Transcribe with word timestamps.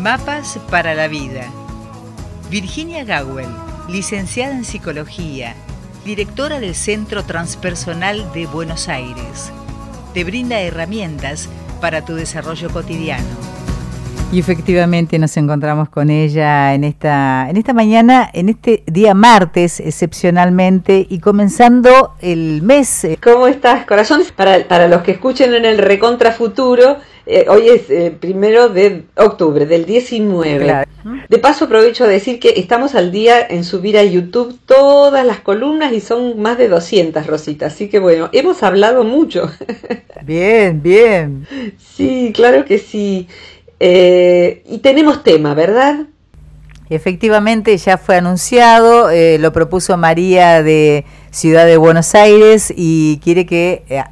Mapas 0.00 0.58
para 0.70 0.94
la 0.94 1.08
vida. 1.08 1.44
Virginia 2.50 3.04
Gawel, 3.04 3.50
licenciada 3.86 4.56
en 4.56 4.64
psicología, 4.64 5.54
directora 6.06 6.58
del 6.58 6.74
Centro 6.74 7.22
Transpersonal 7.22 8.32
de 8.32 8.46
Buenos 8.46 8.88
Aires, 8.88 9.52
te 10.14 10.24
brinda 10.24 10.58
herramientas 10.58 11.50
para 11.82 12.02
tu 12.02 12.14
desarrollo 12.14 12.70
cotidiano. 12.70 13.28
Y 14.32 14.38
efectivamente 14.38 15.18
nos 15.18 15.36
encontramos 15.36 15.90
con 15.90 16.08
ella 16.08 16.72
en 16.72 16.84
esta, 16.84 17.50
en 17.50 17.58
esta 17.58 17.74
mañana, 17.74 18.30
en 18.32 18.48
este 18.48 18.84
día 18.86 19.12
martes, 19.12 19.80
excepcionalmente, 19.80 21.06
y 21.10 21.18
comenzando 21.18 22.14
el 22.22 22.62
mes. 22.62 23.06
¿Cómo 23.22 23.48
estás, 23.48 23.84
corazón? 23.84 24.22
Para, 24.34 24.66
para 24.66 24.88
los 24.88 25.02
que 25.02 25.10
escuchen 25.10 25.52
en 25.52 25.66
el 25.66 25.76
Recontra 25.76 26.32
Futuro, 26.32 26.96
eh, 27.30 27.46
hoy 27.48 27.68
es 27.68 27.88
el 27.90 28.12
primero 28.12 28.68
de 28.68 29.04
octubre, 29.16 29.64
del 29.64 29.86
19. 29.86 30.86
De 31.28 31.38
paso 31.38 31.66
aprovecho 31.66 32.04
a 32.04 32.08
decir 32.08 32.40
que 32.40 32.54
estamos 32.56 32.94
al 32.94 33.12
día 33.12 33.46
en 33.48 33.62
subir 33.64 33.96
a 33.96 34.02
YouTube 34.02 34.58
todas 34.66 35.24
las 35.24 35.38
columnas 35.38 35.92
y 35.92 36.00
son 36.00 36.40
más 36.42 36.58
de 36.58 36.68
200, 36.68 37.26
Rosita. 37.26 37.66
Así 37.66 37.88
que 37.88 38.00
bueno, 38.00 38.28
hemos 38.32 38.62
hablado 38.62 39.04
mucho. 39.04 39.50
Bien, 40.22 40.82
bien. 40.82 41.46
Sí, 41.78 42.32
claro 42.34 42.66
que 42.66 42.78
sí. 42.78 43.26
Eh, 43.78 44.62
y 44.68 44.78
tenemos 44.78 45.22
tema, 45.22 45.54
¿verdad? 45.54 46.06
Efectivamente, 46.90 47.76
ya 47.78 47.96
fue 47.96 48.16
anunciado, 48.16 49.10
eh, 49.10 49.38
lo 49.38 49.52
propuso 49.52 49.96
María 49.96 50.62
de 50.62 51.06
Ciudad 51.30 51.64
de 51.64 51.76
Buenos 51.76 52.14
Aires 52.14 52.72
y 52.76 53.20
quiere 53.22 53.46
que 53.46 53.84
eh, 53.88 54.02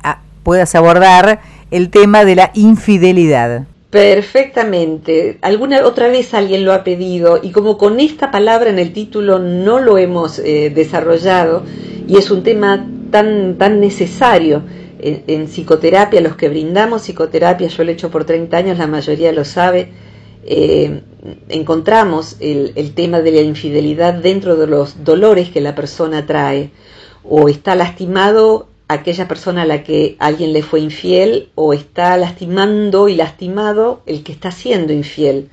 puedas 0.44 0.74
abordar 0.74 1.40
el 1.70 1.90
tema 1.90 2.24
de 2.24 2.36
la 2.36 2.50
infidelidad. 2.54 3.66
Perfectamente. 3.90 5.38
Alguna 5.40 5.86
otra 5.86 6.08
vez 6.08 6.34
alguien 6.34 6.64
lo 6.64 6.72
ha 6.72 6.84
pedido 6.84 7.40
y 7.42 7.50
como 7.50 7.78
con 7.78 8.00
esta 8.00 8.30
palabra 8.30 8.68
en 8.68 8.78
el 8.78 8.92
título 8.92 9.38
no 9.38 9.80
lo 9.80 9.96
hemos 9.96 10.36
desarrollado 10.36 11.62
y 12.06 12.16
es 12.18 12.30
un 12.30 12.42
tema 12.42 12.86
tan 13.10 13.56
tan 13.56 13.80
necesario 13.80 14.62
en, 15.00 15.48
psicoterapia, 15.48 16.20
los 16.20 16.36
que 16.36 16.48
brindamos 16.48 17.02
psicoterapia, 17.02 17.68
yo 17.68 17.84
lo 17.84 17.90
he 17.90 17.94
hecho 17.94 18.10
por 18.10 18.24
30 18.24 18.56
años, 18.56 18.78
la 18.78 18.86
mayoría 18.86 19.32
lo 19.32 19.44
sabe, 19.44 19.90
eh, 20.44 21.02
encontramos 21.48 22.36
el, 22.40 22.72
el, 22.74 22.94
tema 22.94 23.20
de 23.20 23.32
la 23.32 23.40
infidelidad 23.42 24.14
dentro 24.14 24.56
de 24.56 24.66
los 24.66 25.04
dolores 25.04 25.50
que 25.50 25.60
la 25.60 25.74
persona 25.74 26.26
trae, 26.26 26.70
o 27.22 27.48
está 27.48 27.74
lastimado 27.74 28.67
aquella 28.88 29.28
persona 29.28 29.62
a 29.62 29.66
la 29.66 29.84
que 29.84 30.16
alguien 30.18 30.52
le 30.52 30.62
fue 30.62 30.80
infiel, 30.80 31.50
o 31.54 31.72
está 31.72 32.16
lastimando 32.16 33.08
y 33.08 33.14
lastimado 33.14 34.02
el 34.06 34.22
que 34.22 34.32
está 34.32 34.50
siendo 34.50 34.92
infiel, 34.92 35.50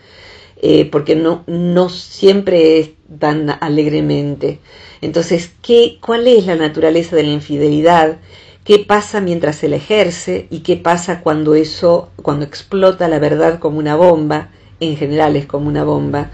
eh, 0.62 0.86
porque 0.86 1.16
no, 1.16 1.44
no 1.48 1.90
siempre 1.90 2.80
es 2.80 2.92
tan 3.20 3.50
alegremente. 3.50 4.60
Entonces, 5.02 5.52
¿qué, 5.62 5.98
¿cuál 6.02 6.28
es 6.28 6.46
la 6.46 6.56
naturaleza 6.56 7.16
de 7.16 7.24
la 7.24 7.32
infidelidad? 7.32 8.18
qué 8.66 8.80
pasa 8.80 9.22
mientras 9.22 9.58
se 9.58 9.70
la 9.70 9.78
ejerce 9.78 10.48
y 10.50 10.60
qué 10.60 10.76
pasa 10.76 11.22
cuando 11.22 11.56
eso, 11.56 12.10
cuando 12.22 12.44
explota 12.46 13.08
la 13.08 13.20
verdad 13.20 13.60
como 13.60 13.78
una 13.78 13.96
bomba, 13.96 14.50
en 14.80 14.98
general 14.98 15.36
es 15.38 15.46
como 15.46 15.70
una 15.70 15.84
bomba. 15.86 16.32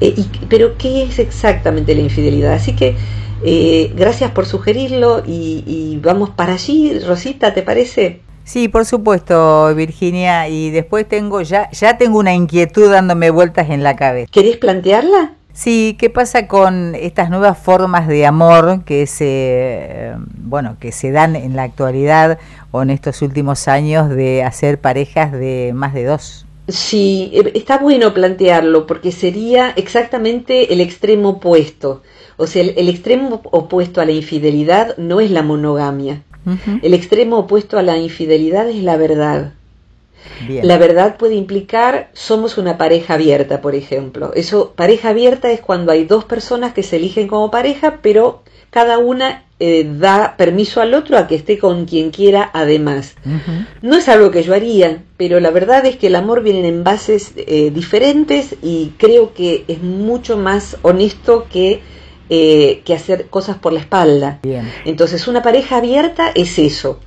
Eh, 0.00 0.14
pero 0.48 0.76
¿qué 0.76 1.02
es 1.02 1.18
exactamente 1.18 1.94
la 1.94 2.02
infidelidad? 2.02 2.52
Así 2.52 2.76
que 2.76 2.96
eh, 3.44 3.92
gracias 3.96 4.30
por 4.30 4.46
sugerirlo 4.46 5.22
y, 5.26 5.98
vamos 6.02 6.30
para 6.30 6.54
allí, 6.54 6.98
Rosita, 7.00 7.54
¿te 7.54 7.62
parece? 7.62 8.20
Sí, 8.44 8.68
por 8.68 8.84
supuesto, 8.84 9.74
Virginia, 9.74 10.48
y 10.48 10.70
después 10.70 11.06
tengo 11.08 11.40
ya, 11.42 11.70
ya 11.70 11.98
tengo 11.98 12.18
una 12.18 12.34
inquietud 12.34 12.90
dándome 12.90 13.30
vueltas 13.30 13.70
en 13.70 13.82
la 13.82 13.96
cabeza. 13.96 14.30
¿Querés 14.32 14.56
plantearla? 14.56 15.34
Sí, 15.52 15.96
¿qué 15.98 16.10
pasa 16.10 16.46
con 16.46 16.94
estas 16.94 17.28
nuevas 17.28 17.58
formas 17.58 18.08
de 18.08 18.24
amor 18.24 18.84
que 18.84 19.06
se, 19.06 20.12
bueno, 20.36 20.76
que 20.80 20.92
se 20.92 21.10
dan 21.10 21.36
en 21.36 21.56
la 21.56 21.64
actualidad 21.64 22.38
o 22.70 22.82
en 22.82 22.90
estos 22.90 23.20
últimos 23.20 23.68
años 23.68 24.08
de 24.08 24.42
hacer 24.42 24.80
parejas 24.80 25.32
de 25.32 25.72
más 25.74 25.92
de 25.92 26.04
dos? 26.04 26.46
Sí, 26.68 27.30
eh, 27.34 27.52
está 27.54 27.78
bueno 27.78 28.14
plantearlo 28.14 28.86
porque 28.86 29.12
sería 29.12 29.70
exactamente 29.70 30.72
el 30.72 30.80
extremo 30.80 31.30
opuesto. 31.30 32.02
O 32.40 32.46
sea, 32.46 32.62
el, 32.62 32.88
extremo 32.88 33.40
opuesto 33.44 34.00
a 34.00 34.04
la 34.04 34.12
infidelidad 34.12 34.96
no 34.96 35.20
es 35.20 35.30
la 35.30 35.42
monogamia. 35.42 36.22
El 36.82 36.94
extremo 36.94 37.38
opuesto 37.38 37.78
a 37.78 37.82
la 37.82 37.98
infidelidad 37.98 38.68
es 38.68 38.82
la 38.82 38.96
verdad. 38.96 39.52
La 40.62 40.78
verdad 40.78 41.16
puede 41.16 41.34
implicar 41.34 42.10
somos 42.12 42.58
una 42.58 42.78
pareja 42.78 43.14
abierta, 43.14 43.60
por 43.60 43.74
ejemplo. 43.74 44.32
Eso, 44.34 44.72
pareja 44.74 45.10
abierta 45.10 45.50
es 45.50 45.60
cuando 45.60 45.92
hay 45.92 46.04
dos 46.04 46.24
personas 46.24 46.72
que 46.72 46.82
se 46.82 46.96
eligen 46.96 47.28
como 47.28 47.50
pareja, 47.50 47.98
pero 48.02 48.42
cada 48.70 48.98
una 48.98 49.44
eh, 49.58 49.86
da 49.98 50.36
permiso 50.38 50.80
al 50.80 50.94
otro 50.94 51.18
a 51.18 51.26
que 51.26 51.34
esté 51.34 51.58
con 51.58 51.84
quien 51.84 52.10
quiera 52.10 52.50
además. 52.54 53.14
No 53.82 53.98
es 53.98 54.08
algo 54.08 54.30
que 54.30 54.42
yo 54.42 54.54
haría, 54.54 55.02
pero 55.18 55.40
la 55.40 55.50
verdad 55.50 55.84
es 55.84 55.96
que 55.96 56.06
el 56.06 56.16
amor 56.16 56.42
viene 56.42 56.66
en 56.66 56.82
bases 56.84 57.32
eh, 57.36 57.70
diferentes 57.70 58.56
y 58.62 58.92
creo 58.96 59.34
que 59.34 59.64
es 59.68 59.82
mucho 59.82 60.38
más 60.38 60.78
honesto 60.82 61.46
que, 61.52 61.82
eh, 62.30 62.82
que 62.84 62.94
hacer 62.94 63.26
cosas 63.26 63.58
por 63.58 63.72
la 63.72 63.80
espalda. 63.80 64.38
Entonces 64.84 65.26
una 65.28 65.42
pareja 65.42 65.78
abierta 65.78 66.30
es 66.34 66.58
eso 66.58 67.00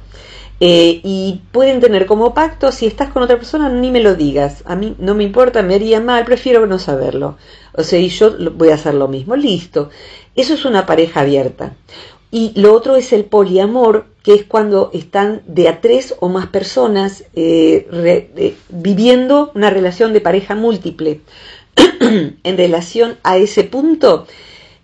eh, 0.60 1.02
y 1.04 1.42
pueden 1.52 1.82
tener 1.82 2.06
como 2.06 2.34
pacto, 2.34 2.72
si 2.72 2.86
estás 2.86 3.10
con 3.10 3.24
otra 3.24 3.38
persona, 3.38 3.70
ni 3.70 3.92
me 3.92 4.02
lo 4.02 4.16
digas. 4.16 4.64
A 4.66 4.76
mí 4.76 4.96
no 5.00 5.16
me 5.16 5.24
importa, 5.24 5.62
me 5.62 5.76
haría 5.76 6.00
mal, 6.00 6.26
prefiero 6.26 6.66
no 6.68 6.80
saberlo. 6.80 7.38
O 7.74 7.84
sea, 7.84 8.00
y 8.00 8.10
yo 8.10 8.36
voy 8.52 8.70
a 8.70 8.76
hacer 8.76 8.94
lo 8.94 9.08
mismo. 9.08 9.36
Listo. 9.36 9.90
Eso 10.36 10.54
es 10.54 10.66
una 10.66 10.86
pareja 10.86 11.22
abierta. 11.22 11.76
Y 12.32 12.54
lo 12.60 12.74
otro 12.74 12.96
es 12.96 13.14
el 13.14 13.26
poliamor, 13.26 14.06
que 14.24 14.34
es 14.34 14.44
cuando 14.46 14.90
están 14.94 15.42
de 15.48 15.68
a 15.68 15.82
tres 15.82 16.16
o 16.20 16.30
más 16.30 16.48
personas 16.48 17.26
eh, 17.36 17.88
eh, 17.92 18.56
viviendo 18.70 19.52
una 19.56 19.70
relación 19.70 20.14
de 20.14 20.22
pareja 20.22 20.56
múltiple. 20.56 21.22
en 22.00 22.58
relación 22.58 23.18
a 23.24 23.38
ese 23.38 23.64
punto, 23.64 24.28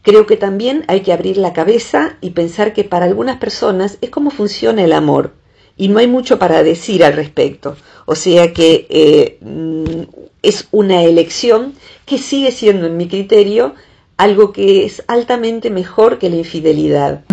creo 0.02 0.26
que 0.26 0.38
también 0.38 0.86
hay 0.88 1.02
que 1.02 1.14
abrir 1.14 1.38
la 1.38 1.54
cabeza 1.54 2.18
y 2.22 2.32
pensar 2.32 2.74
que 2.74 2.84
para 2.84 3.06
algunas 3.06 3.38
personas 3.38 3.98
es 4.02 4.10
como 4.10 4.32
funciona 4.32 4.84
el 4.84 4.94
amor 4.94 5.34
y 5.80 5.88
no 5.88 6.00
hay 6.00 6.08
mucho 6.08 6.38
para 6.38 6.62
decir 6.62 7.04
al 7.04 7.14
respecto. 7.14 7.76
O 8.06 8.16
sea 8.16 8.54
que 8.54 8.86
eh, 8.90 9.38
mm, 9.42 10.04
es 10.44 10.68
una 10.72 11.04
elección 11.04 11.74
que 12.06 12.18
sigue 12.18 12.52
siendo, 12.52 12.88
en 12.88 12.98
mi 12.98 13.08
criterio, 13.08 13.76
algo 14.18 14.52
que 14.52 14.84
es 14.84 15.02
altamente 15.08 15.70
mejor 15.70 16.20
que 16.20 16.30
la 16.30 16.36
infidelidad, 16.36 17.24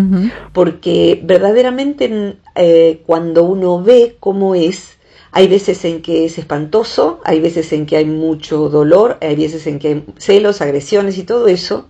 porque 0.53 1.19
verdaderamente 1.21 2.07
mm, 2.07 2.33
eh, 2.55 3.01
cuando 3.05 3.43
uno 3.43 3.83
ve 3.83 4.15
cómo 4.21 4.55
es, 4.55 4.97
hay 5.31 5.49
veces 5.49 5.83
en 5.83 6.01
que 6.01 6.23
es 6.25 6.37
espantoso, 6.37 7.19
hay 7.25 7.41
veces 7.41 7.73
en 7.73 7.85
que 7.85 7.97
hay 7.97 8.05
mucho 8.05 8.69
dolor, 8.69 9.17
hay 9.19 9.35
veces 9.35 9.67
en 9.67 9.79
que 9.79 9.87
hay 9.89 10.05
celos, 10.17 10.61
agresiones 10.61 11.17
y 11.17 11.23
todo 11.23 11.49
eso, 11.49 11.89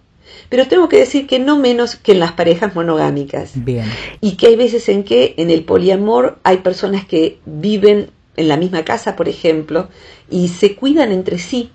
pero 0.50 0.68
tengo 0.68 0.88
que 0.90 0.98
decir 0.98 1.28
que 1.28 1.40
no 1.40 1.58
menos 1.58 1.96
que 1.96 2.14
en 2.14 2.20
las 2.20 2.32
parejas 2.32 2.76
monogámicas. 2.76 3.52
Bien. 3.56 3.86
Y 4.22 4.38
que 4.38 4.48
hay 4.48 4.56
veces 4.56 4.88
en 4.90 5.04
que 5.04 5.34
en 5.38 5.50
el 5.50 5.64
poliamor 5.64 6.40
hay 6.44 6.58
personas 6.58 7.06
que 7.06 7.40
viven 7.46 8.10
en 8.38 8.48
la 8.48 8.58
misma 8.58 8.86
casa, 8.86 9.16
por 9.16 9.28
ejemplo, 9.28 9.90
y 10.30 10.48
se 10.48 10.76
cuidan 10.76 11.12
entre 11.12 11.40
sí. 11.40 11.72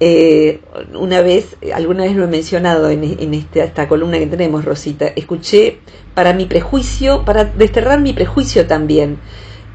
Eh, 0.00 0.60
una 0.94 1.22
vez, 1.22 1.56
alguna 1.72 2.04
vez 2.04 2.14
lo 2.14 2.24
he 2.24 2.28
mencionado 2.28 2.90
en, 2.90 3.34
este, 3.34 3.60
esta 3.60 3.88
columna 3.88 4.18
que 4.18 4.26
tenemos, 4.26 4.64
Rosita, 4.64 5.06
escuché 5.06 5.78
para 6.14 6.34
mi 6.34 6.44
prejuicio, 6.46 7.24
para 7.24 7.44
desterrar 7.44 8.00
mi 8.00 8.12
prejuicio 8.12 8.66
también, 8.66 9.18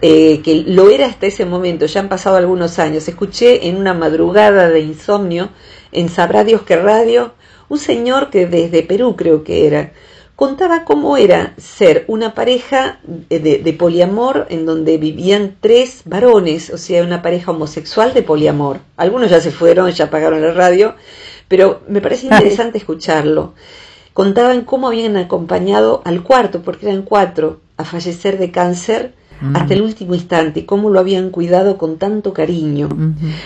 eh, 0.02 0.42
que 0.42 0.64
lo 0.68 0.90
era 0.90 1.08
hasta 1.08 1.26
ese 1.26 1.46
momento, 1.46 1.86
ya 1.86 2.02
han 2.02 2.10
pasado 2.10 2.38
algunos 2.38 2.80
años, 2.80 3.08
escuché 3.08 3.68
en 3.68 3.78
una 3.78 3.94
madrugada 3.94 4.70
de 4.70 4.82
insomnio 4.82 5.50
en 5.92 6.10
Sabrá 6.10 6.44
Dios 6.44 6.62
que 6.62 6.76
Radio 6.76 7.34
un 7.70 7.78
señor 7.78 8.30
que 8.30 8.48
desde 8.48 8.84
Perú 8.84 9.16
creo 9.16 9.44
que 9.44 9.68
era, 9.68 9.94
contaba 10.40 10.86
cómo 10.86 11.18
era 11.18 11.54
ser 11.58 12.06
una 12.08 12.34
pareja 12.34 13.00
de, 13.04 13.76
poliamor 13.78 14.48
en 14.50 14.66
donde 14.66 14.98
vivían 14.98 15.58
tres 15.60 16.04
varones, 16.06 16.70
o 16.70 16.78
sea, 16.78 17.04
una 17.04 17.22
pareja 17.22 17.52
homosexual 17.52 18.14
de 18.14 18.24
poliamor. 18.24 18.80
Algunos 18.96 19.30
ya 19.30 19.42
se 19.42 19.52
fueron, 19.52 19.92
ya 19.92 20.06
apagaron 20.06 20.42
la 20.42 20.54
radio, 20.54 20.96
pero 21.50 21.82
me 21.90 22.00
parece 22.00 22.28
interesante 22.28 22.78
escucharlo. 22.78 23.54
Contaban 24.14 24.64
cómo 24.64 24.88
habían 24.88 25.18
acompañado 25.18 26.02
al 26.06 26.24
cuarto, 26.24 26.62
porque 26.62 26.88
eran 26.88 27.02
cuatro, 27.02 27.60
a 27.76 27.84
fallecer 27.84 28.38
de 28.38 28.50
cáncer 28.50 29.14
mm. 29.42 29.58
hasta 29.58 29.74
el 29.74 29.82
último 29.82 30.16
instante, 30.16 30.66
cómo 30.66 30.90
lo 30.90 31.02
habían 31.02 31.32
cuidado 31.32 31.78
con 31.78 31.98
tanto 31.98 32.32
cariño, 32.32 32.88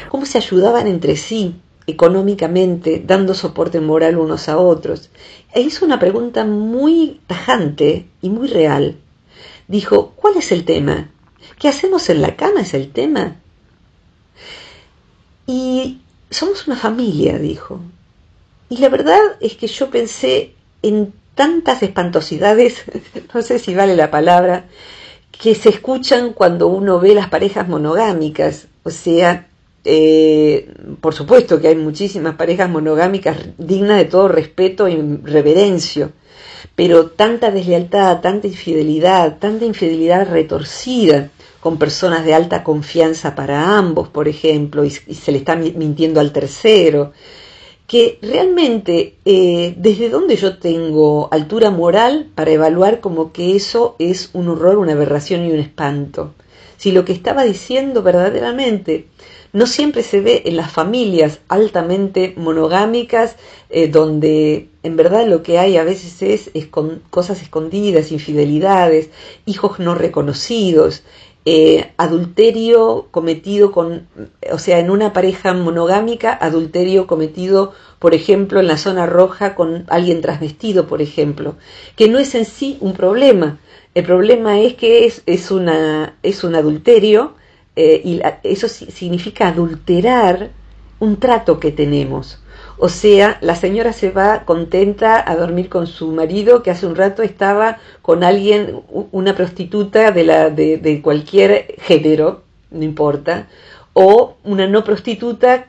cómo 0.09 0.27
se 0.27 0.37
ayudaban 0.37 0.85
entre 0.85 1.15
sí, 1.15 1.55
económicamente, 1.87 3.01
dando 3.05 3.33
soporte 3.33 3.79
moral 3.79 4.17
unos 4.17 4.49
a 4.49 4.57
otros. 4.57 5.09
E 5.53 5.61
hizo 5.61 5.85
una 5.85 5.99
pregunta 5.99 6.45
muy 6.45 7.21
tajante 7.27 8.07
y 8.21 8.29
muy 8.29 8.47
real. 8.47 8.97
Dijo, 9.67 10.13
¿cuál 10.15 10.37
es 10.37 10.51
el 10.51 10.65
tema? 10.65 11.09
¿Qué 11.59 11.67
hacemos 11.67 12.09
en 12.09 12.21
la 12.21 12.35
cama 12.35 12.61
es 12.61 12.73
el 12.73 12.91
tema? 12.91 13.37
Y 15.45 16.01
somos 16.29 16.67
una 16.67 16.77
familia, 16.77 17.37
dijo. 17.37 17.79
Y 18.69 18.77
la 18.77 18.89
verdad 18.89 19.19
es 19.39 19.55
que 19.55 19.67
yo 19.67 19.89
pensé 19.89 20.53
en 20.81 21.13
tantas 21.35 21.83
espantosidades, 21.83 22.83
no 23.33 23.41
sé 23.41 23.59
si 23.59 23.75
vale 23.75 23.95
la 23.95 24.11
palabra, 24.11 24.65
que 25.31 25.55
se 25.55 25.69
escuchan 25.69 26.33
cuando 26.33 26.67
uno 26.67 26.99
ve 26.99 27.13
las 27.13 27.29
parejas 27.29 27.67
monogámicas. 27.67 28.67
O 28.83 28.89
sea, 28.89 29.47
eh, 29.85 30.73
por 31.01 31.13
supuesto 31.13 31.59
que 31.59 31.67
hay 31.67 31.75
muchísimas 31.75 32.35
parejas 32.35 32.69
monogámicas 32.69 33.37
dignas 33.57 33.97
de 33.97 34.05
todo 34.05 34.27
respeto 34.29 34.87
y 34.87 34.95
reverencio, 35.23 36.11
pero 36.75 37.07
tanta 37.07 37.51
deslealtad, 37.51 38.21
tanta 38.21 38.47
infidelidad, 38.47 39.37
tanta 39.39 39.65
infidelidad 39.65 40.29
retorcida 40.29 41.29
con 41.59 41.77
personas 41.77 42.25
de 42.25 42.33
alta 42.33 42.63
confianza 42.63 43.35
para 43.35 43.77
ambos, 43.77 44.09
por 44.09 44.27
ejemplo, 44.27 44.83
y, 44.83 44.89
se 44.89 45.31
le 45.31 45.37
está 45.37 45.55
mintiendo 45.55 46.19
al 46.19 46.31
tercero, 46.31 47.13
que 47.87 48.19
realmente 48.21 49.15
eh, 49.25 49.73
desde 49.77 50.09
donde 50.09 50.35
yo 50.35 50.57
tengo 50.57 51.27
altura 51.31 51.69
moral 51.69 52.29
para 52.35 52.51
evaluar 52.51 53.01
como 53.01 53.31
que 53.31 53.55
eso 53.55 53.95
es 53.99 54.29
un 54.33 54.49
horror, 54.49 54.77
una 54.77 54.93
aberración 54.93 55.45
y 55.45 55.51
un 55.51 55.59
espanto. 55.59 56.33
Si 56.77 56.91
lo 56.91 57.05
que 57.05 57.13
estaba 57.13 57.43
diciendo 57.43 58.01
verdaderamente 58.03 59.07
no 59.53 59.67
siempre 59.67 60.01
se 60.01 60.19
ve 60.19 60.41
en 60.45 60.57
las 60.57 60.71
familias 60.71 61.39
altamente 61.47 62.33
monogámicas, 62.35 63.35
eh, 63.69 63.87
donde 63.87 64.69
en 64.81 64.97
verdad 64.97 65.27
lo 65.27 65.43
que 65.43 65.59
hay 65.59 65.77
a 65.77 65.83
veces 65.83 66.51
es, 66.53 66.67
con 66.67 67.03
cosas 67.11 67.41
escondidas, 67.43 68.11
infidelidades, 68.11 69.09
hijos 69.45 69.79
no 69.79 69.93
reconocidos, 69.93 71.03
eh, 71.45 71.91
adulterio 71.97 73.09
cometido 73.11 73.71
con, 73.71 74.07
o 74.51 74.57
sea, 74.57 74.79
en 74.79 74.89
una 74.89 75.13
pareja 75.13 75.53
monogámica, 75.53 76.33
adulterio 76.33 77.05
cometido, 77.05 77.73
por 77.99 78.15
ejemplo, 78.15 78.59
en 78.59 78.67
la 78.67 78.77
zona 78.77 79.05
roja 79.05 79.53
con 79.53 79.85
alguien 79.89 80.21
transvestido, 80.21 80.87
por 80.87 81.01
ejemplo, 81.01 81.57
que 81.95 82.09
no 82.09 82.17
es 82.17 82.33
en 82.33 82.45
sí 82.45 82.77
un 82.79 82.93
problema. 82.93 83.59
El 83.93 84.05
problema 84.05 84.59
es 84.59 84.73
que 84.73 85.05
es, 85.05 85.21
es, 85.27 85.51
una, 85.51 86.17
es 86.23 86.43
un 86.43 86.55
adulterio 86.55 87.35
eh, 87.75 88.01
y 88.03 88.21
eso 88.43 88.67
significa 88.67 89.47
adulterar 89.47 90.51
un 90.99 91.17
trato 91.17 91.59
que 91.59 91.71
tenemos. 91.71 92.39
O 92.77 92.89
sea, 92.89 93.37
la 93.41 93.55
señora 93.55 93.93
se 93.93 94.09
va 94.09 94.45
contenta 94.45 95.23
a 95.29 95.35
dormir 95.35 95.69
con 95.69 95.87
su 95.87 96.11
marido 96.11 96.63
que 96.63 96.71
hace 96.71 96.85
un 96.87 96.95
rato 96.95 97.21
estaba 97.21 97.77
con 98.01 98.23
alguien, 98.23 98.81
una 99.11 99.35
prostituta 99.35 100.11
de, 100.11 100.23
la, 100.23 100.49
de, 100.49 101.01
cualquier 101.03 101.75
género, 101.79 102.43
no 102.71 102.83
importa, 102.83 103.47
o 103.93 104.37
una 104.43 104.67
no 104.67 104.83
prostituta 104.83 105.67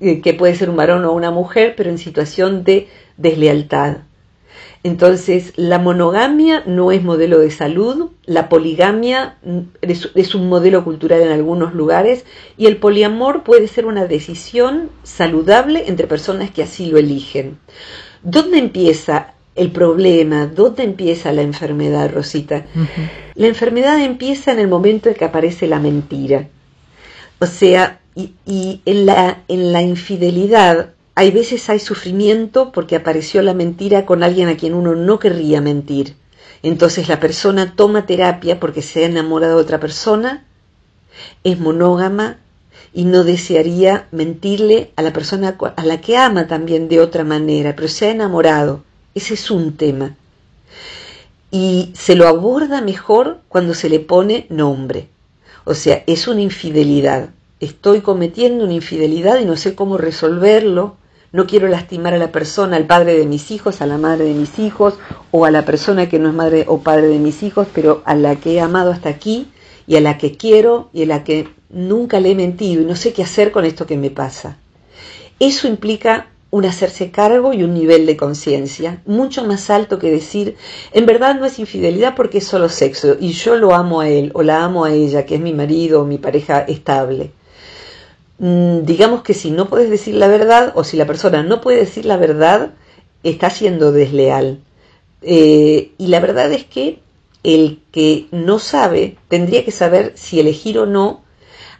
eh, 0.00 0.20
que 0.20 0.34
puede 0.34 0.54
ser 0.56 0.70
un 0.70 0.76
varón 0.76 1.04
o 1.04 1.12
una 1.12 1.30
mujer, 1.30 1.74
pero 1.76 1.90
en 1.90 1.98
situación 1.98 2.64
de 2.64 2.88
deslealtad. 3.16 3.98
Entonces, 4.82 5.52
la 5.56 5.78
monogamia 5.78 6.62
no 6.66 6.90
es 6.90 7.02
modelo 7.02 7.38
de 7.38 7.50
salud, 7.50 8.10
la 8.30 8.48
poligamia 8.48 9.38
es, 9.82 10.34
un 10.36 10.48
modelo 10.48 10.84
cultural 10.84 11.20
en 11.20 11.32
algunos 11.32 11.74
lugares 11.74 12.24
y 12.56 12.66
el 12.66 12.76
poliamor 12.76 13.42
puede 13.42 13.66
ser 13.66 13.86
una 13.86 14.06
decisión 14.06 14.88
saludable 15.02 15.88
entre 15.88 16.06
personas 16.06 16.52
que 16.52 16.62
así 16.62 16.86
lo 16.86 16.98
eligen. 16.98 17.58
¿Dónde 18.22 18.58
empieza 18.58 19.34
el 19.56 19.72
problema? 19.72 20.46
¿Dónde 20.46 20.84
empieza 20.84 21.32
la 21.32 21.42
enfermedad, 21.42 22.08
Rosita? 22.14 22.66
La 23.34 23.48
enfermedad 23.48 24.00
empieza 24.00 24.52
en 24.52 24.60
el 24.60 24.68
momento 24.68 25.08
en 25.08 25.16
que 25.16 25.24
aparece 25.24 25.66
la 25.66 25.80
mentira. 25.80 26.46
O 27.40 27.46
sea, 27.46 27.98
y, 28.14 28.34
y 28.46 28.80
en, 28.84 29.06
la, 29.06 29.38
en 29.48 29.72
la 29.72 29.82
infidelidad 29.82 30.90
hay 31.16 31.32
veces 31.32 31.68
hay 31.68 31.80
sufrimiento 31.80 32.70
porque 32.70 32.94
apareció 32.94 33.42
la 33.42 33.54
mentira 33.54 34.06
con 34.06 34.22
alguien 34.22 34.48
a 34.48 34.56
quien 34.56 34.74
uno 34.74 34.94
no 34.94 35.18
querría 35.18 35.60
mentir. 35.60 36.14
Entonces 36.62 37.08
la 37.08 37.20
persona 37.20 37.74
toma 37.74 38.06
terapia 38.06 38.60
porque 38.60 38.82
se 38.82 39.04
ha 39.04 39.06
enamorado 39.06 39.56
de 39.56 39.62
otra 39.62 39.80
persona, 39.80 40.44
es 41.42 41.58
monógama 41.58 42.38
y 42.92 43.04
no 43.04 43.24
desearía 43.24 44.06
mentirle 44.10 44.90
a 44.96 45.02
la 45.02 45.12
persona 45.12 45.56
a 45.76 45.84
la 45.84 46.00
que 46.00 46.16
ama 46.16 46.46
también 46.46 46.88
de 46.88 47.00
otra 47.00 47.24
manera, 47.24 47.74
pero 47.74 47.88
se 47.88 48.06
ha 48.06 48.10
enamorado. 48.10 48.82
Ese 49.14 49.34
es 49.34 49.50
un 49.50 49.76
tema. 49.76 50.16
Y 51.50 51.92
se 51.94 52.14
lo 52.14 52.28
aborda 52.28 52.80
mejor 52.80 53.40
cuando 53.48 53.74
se 53.74 53.88
le 53.88 54.00
pone 54.00 54.46
nombre. 54.50 55.08
O 55.64 55.74
sea, 55.74 56.04
es 56.06 56.28
una 56.28 56.42
infidelidad. 56.42 57.30
Estoy 57.58 58.00
cometiendo 58.00 58.64
una 58.64 58.74
infidelidad 58.74 59.38
y 59.40 59.44
no 59.44 59.56
sé 59.56 59.74
cómo 59.74 59.98
resolverlo 59.98 60.96
no 61.32 61.46
quiero 61.46 61.68
lastimar 61.68 62.14
a 62.14 62.18
la 62.18 62.32
persona, 62.32 62.76
al 62.76 62.86
padre 62.86 63.16
de 63.16 63.26
mis 63.26 63.50
hijos, 63.50 63.80
a 63.80 63.86
la 63.86 63.98
madre 63.98 64.24
de 64.24 64.34
mis 64.34 64.58
hijos, 64.58 64.94
o 65.30 65.44
a 65.44 65.50
la 65.50 65.64
persona 65.64 66.08
que 66.08 66.18
no 66.18 66.28
es 66.28 66.34
madre 66.34 66.64
o 66.66 66.80
padre 66.80 67.06
de 67.06 67.18
mis 67.18 67.42
hijos, 67.42 67.68
pero 67.72 68.02
a 68.04 68.14
la 68.14 68.36
que 68.36 68.54
he 68.54 68.60
amado 68.60 68.90
hasta 68.90 69.08
aquí 69.08 69.48
y 69.86 69.96
a 69.96 70.00
la 70.00 70.18
que 70.18 70.36
quiero 70.36 70.90
y 70.92 71.04
a 71.04 71.06
la 71.06 71.24
que 71.24 71.48
nunca 71.68 72.20
le 72.20 72.32
he 72.32 72.34
mentido 72.34 72.82
y 72.82 72.84
no 72.84 72.96
sé 72.96 73.12
qué 73.12 73.22
hacer 73.22 73.52
con 73.52 73.64
esto 73.64 73.86
que 73.86 73.96
me 73.96 74.10
pasa. 74.10 74.56
Eso 75.38 75.68
implica 75.68 76.26
un 76.50 76.64
hacerse 76.64 77.12
cargo 77.12 77.52
y 77.52 77.62
un 77.62 77.74
nivel 77.74 78.06
de 78.06 78.16
conciencia 78.16 79.00
mucho 79.06 79.44
más 79.44 79.70
alto 79.70 80.00
que 80.00 80.10
decir, 80.10 80.56
en 80.92 81.06
verdad 81.06 81.36
no 81.38 81.46
es 81.46 81.60
infidelidad 81.60 82.16
porque 82.16 82.38
es 82.38 82.46
solo 82.46 82.68
sexo 82.68 83.16
y 83.20 83.32
yo 83.32 83.54
lo 83.54 83.74
amo 83.74 84.00
a 84.00 84.08
él 84.08 84.32
o 84.34 84.42
la 84.42 84.64
amo 84.64 84.84
a 84.84 84.92
ella, 84.92 85.24
que 85.24 85.36
es 85.36 85.40
mi 85.40 85.52
marido 85.52 86.02
o 86.02 86.04
mi 86.04 86.18
pareja 86.18 86.60
estable. 86.60 87.30
Mm, 88.40 88.86
digamos 88.86 89.22
que 89.22 89.34
si 89.34 89.50
no 89.50 89.68
puedes 89.68 89.90
decir 89.90 90.14
la 90.14 90.26
verdad 90.26 90.72
o 90.74 90.82
si 90.82 90.96
la 90.96 91.06
persona 91.06 91.42
no 91.42 91.60
puede 91.60 91.80
decir 91.80 92.06
la 92.06 92.16
verdad, 92.16 92.72
está 93.22 93.50
siendo 93.50 93.92
desleal. 93.92 94.60
Eh, 95.20 95.92
y 95.98 96.06
la 96.06 96.20
verdad 96.20 96.50
es 96.50 96.64
que 96.64 97.00
el 97.42 97.80
que 97.92 98.28
no 98.32 98.58
sabe 98.58 99.18
tendría 99.28 99.62
que 99.64 99.72
saber 99.72 100.14
si 100.16 100.40
elegir 100.40 100.78
o 100.78 100.86
no 100.86 101.22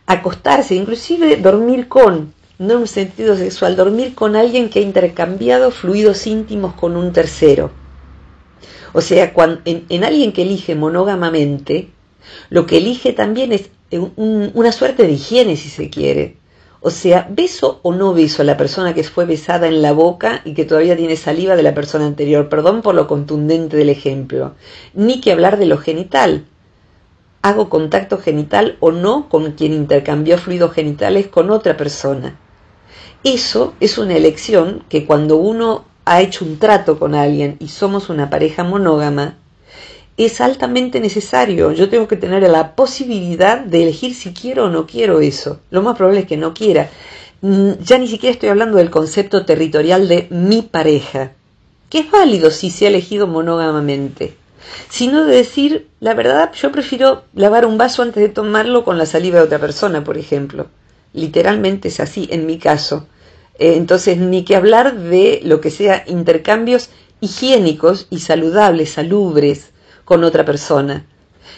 acostarse, 0.05 0.75
inclusive 0.75 1.39
dormir 1.39 1.89
con, 1.89 2.35
no 2.59 2.75
en 2.75 2.81
un 2.81 2.87
sentido 2.87 3.37
sexual, 3.37 3.75
dormir 3.75 4.15
con 4.15 4.37
alguien 4.37 4.69
que 4.69 4.81
ha 4.81 4.83
intercambiado 4.83 5.71
fluidos 5.71 6.27
íntimos 6.27 6.75
con 6.75 6.95
un 6.95 7.13
tercero. 7.15 7.71
O 8.93 9.01
sea, 9.01 9.33
cuando, 9.33 9.63
en, 9.65 10.05
alguien 10.05 10.33
que 10.33 10.43
elige 10.43 10.75
monógamamente, 10.75 11.89
lo 12.51 12.67
que 12.67 12.79
elige 12.79 13.15
también 13.15 13.53
es 13.53 13.71
una 14.17 14.73
suerte 14.73 15.05
de 15.05 15.13
higiene, 15.13 15.57
si 15.57 15.71
se 15.71 15.89
quiere. 15.89 16.40
O 16.83 16.91
sea, 16.91 17.29
beso 17.31 17.79
o 17.83 17.93
no 17.93 18.15
beso 18.15 18.41
a 18.41 18.45
la 18.47 18.57
persona 18.57 18.95
que 18.95 19.05
fue 19.05 19.27
besada 19.27 19.69
en 19.69 19.83
la 19.83 19.93
boca 19.93 20.41
y 20.47 20.55
que 20.55 20.65
todavía 20.65 20.97
tiene 20.97 21.17
saliva 21.17 21.55
de 21.55 21.63
la 21.63 21.75
persona 21.75 22.07
anterior. 22.07 22.49
Perdón 22.49 22.81
por 22.81 22.95
lo 22.95 23.07
contundente 23.07 23.77
del 23.77 23.91
ejemplo. 23.91 24.55
Ni 24.95 25.21
que 25.21 25.33
hablar 25.33 25.59
de 25.59 25.67
lo 25.67 25.77
genital. 25.77 26.47
Hago 27.43 27.69
contacto 27.69 28.17
genital 28.17 28.77
o 28.81 28.93
no 28.93 29.29
con 29.29 29.53
quien 29.53 29.75
intercambió 29.75 30.39
fluidos 30.39 30.73
genitales 30.73 31.29
con 31.29 31.51
otra 31.51 31.77
persona. 31.77 32.39
Eso 33.25 33.75
es 33.81 33.99
una 33.99 34.17
elección 34.17 34.83
que 34.89 35.05
cuando 35.07 35.37
uno 35.37 35.85
ha 36.07 36.23
hecho 36.23 36.47
un 36.47 36.59
trato 36.59 36.99
con 36.99 37.15
alguien 37.15 37.57
y 37.61 37.69
somos 37.69 38.09
una 38.09 38.31
pareja 38.31 38.65
monógama, 38.65 39.37
es 40.25 40.41
altamente 40.41 41.01
necesario. 41.01 41.73
Yo 41.73 41.89
tengo 41.89 42.09
que 42.09 42.17
tener 42.17 42.43
la 42.43 42.75
posibilidad 42.75 43.59
de 43.59 43.83
elegir 43.83 44.15
si 44.15 44.33
quiero 44.33 44.67
o 44.67 44.69
no 44.69 44.87
quiero 44.87 45.21
eso. 45.21 45.61
Lo 45.71 45.83
más 45.83 45.97
probable 45.97 46.21
es 46.21 46.27
que 46.27 46.37
no 46.37 46.53
quiera. 46.53 46.91
Mm, 47.43 47.73
ya 47.83 47.99
ni 47.99 48.07
siquiera 48.07 48.33
estoy 48.33 48.51
hablando 48.51 48.77
del 48.77 48.91
concepto 48.91 49.47
territorial 49.47 50.09
de 50.09 50.27
mi 50.31 50.63
pareja, 50.63 51.33
que 51.89 52.01
es 52.01 52.11
válido 52.11 52.51
si 52.51 52.71
se 52.71 52.85
ha 52.85 52.89
elegido 52.89 53.27
monógamamente, 53.27 54.37
sino 54.91 55.25
de 55.25 55.37
decir, 55.37 55.89
la 56.01 56.13
verdad, 56.13 56.53
yo 56.53 56.71
prefiero 56.71 57.25
lavar 57.35 57.65
un 57.65 57.79
vaso 57.79 58.03
antes 58.03 58.23
de 58.23 58.29
tomarlo 58.29 58.85
con 58.85 58.99
la 58.99 59.07
saliva 59.07 59.39
de 59.39 59.45
otra 59.45 59.59
persona, 59.59 60.05
por 60.05 60.19
ejemplo. 60.19 60.67
Literalmente 61.15 61.89
es 61.89 61.99
así, 61.99 62.29
en 62.31 62.45
mi 62.45 62.59
caso. 62.59 63.07
Eh, 63.59 63.77
entonces, 63.77 64.19
ni 64.19 64.45
que 64.45 64.57
hablar 64.57 64.99
de 64.99 65.41
lo 65.45 65.61
que 65.63 65.71
sea 65.71 66.05
intercambios 66.07 66.91
higiénicos 67.21 68.07
y 68.11 68.21
saludables, 68.21 68.93
salubres, 68.93 69.71
con 70.11 70.25
otra 70.25 70.45
persona. 70.45 71.07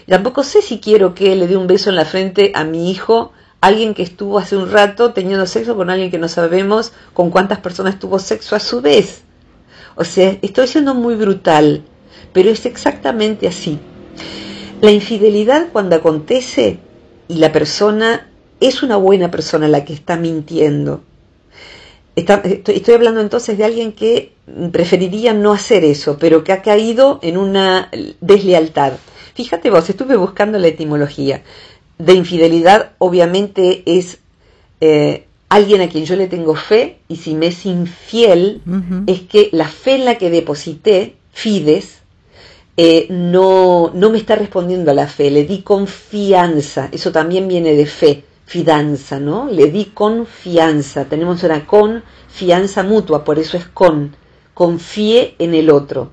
tampoco 0.06 0.44
sé 0.44 0.60
si 0.60 0.78
quiero 0.78 1.14
que 1.14 1.34
le 1.36 1.46
dé 1.46 1.56
un 1.56 1.66
beso 1.66 1.88
en 1.88 1.96
la 1.96 2.04
frente 2.04 2.52
a 2.54 2.64
mi 2.64 2.90
hijo, 2.90 3.32
alguien 3.62 3.94
que 3.94 4.02
estuvo 4.02 4.38
hace 4.38 4.58
un 4.58 4.70
rato 4.70 5.14
teniendo 5.14 5.46
sexo 5.46 5.74
con 5.74 5.88
alguien 5.88 6.10
que 6.10 6.18
no 6.18 6.28
sabemos 6.28 6.92
con 7.14 7.30
cuántas 7.30 7.60
personas 7.60 7.98
tuvo 7.98 8.18
sexo 8.18 8.54
a 8.54 8.60
su 8.60 8.82
vez. 8.82 9.22
O 9.94 10.04
sea, 10.04 10.36
estoy 10.42 10.66
siendo 10.66 10.94
muy 10.94 11.14
brutal, 11.14 11.82
pero 12.34 12.50
es 12.50 12.66
exactamente 12.66 13.48
así. 13.48 13.78
La 14.82 14.90
infidelidad 14.90 15.68
cuando 15.72 15.96
acontece 15.96 16.78
y 17.28 17.36
la 17.36 17.52
persona 17.52 18.28
es 18.60 18.82
una 18.82 18.98
buena 18.98 19.30
persona 19.30 19.66
la 19.66 19.86
que 19.86 19.94
está 19.94 20.18
mintiendo, 20.18 21.00
estoy, 22.16 22.94
hablando 22.94 23.20
entonces 23.20 23.56
de 23.58 23.64
alguien 23.64 23.92
que 23.92 24.32
preferiría 24.72 25.32
no 25.32 25.52
hacer 25.52 25.84
eso, 25.84 26.18
pero 26.18 26.44
que 26.44 26.52
ha 26.52 26.62
caído 26.62 27.18
en 27.22 27.36
una 27.36 27.90
deslealtad. 28.20 28.94
Fíjate 29.34 29.70
vos, 29.70 29.88
estuve 29.88 30.16
buscando 30.16 30.58
la 30.58 30.68
etimología. 30.68 31.42
De 31.98 32.14
infidelidad 32.14 32.92
obviamente 32.98 33.82
es 33.86 34.18
eh, 34.80 35.26
alguien 35.48 35.80
a 35.80 35.88
quien 35.88 36.04
yo 36.04 36.16
le 36.16 36.26
tengo 36.26 36.54
fe 36.54 36.98
y 37.08 37.16
si 37.16 37.34
me 37.34 37.46
es 37.46 37.64
infiel 37.66 38.62
es 39.06 39.20
que 39.20 39.48
la 39.52 39.68
fe 39.68 39.96
en 39.96 40.04
la 40.04 40.16
que 40.16 40.30
deposité, 40.30 41.14
fides, 41.32 41.98
eh, 42.76 43.06
no, 43.10 43.90
no 43.94 44.10
me 44.10 44.18
está 44.18 44.34
respondiendo 44.34 44.90
a 44.90 44.94
la 44.94 45.06
fe, 45.06 45.30
le 45.30 45.44
di 45.44 45.60
confianza, 45.60 46.88
eso 46.90 47.12
también 47.12 47.48
viene 47.48 47.74
de 47.74 47.84
fe, 47.84 48.24
fidanza, 48.52 49.18
¿no? 49.18 49.48
Le 49.48 49.70
di 49.70 49.86
confianza, 49.94 51.06
tenemos 51.06 51.42
una 51.42 51.64
confianza 51.66 52.82
mutua, 52.82 53.24
por 53.24 53.38
eso 53.38 53.56
es 53.56 53.64
con, 53.64 54.14
confíe 54.52 55.36
en 55.38 55.54
el 55.54 55.70
otro. 55.70 56.10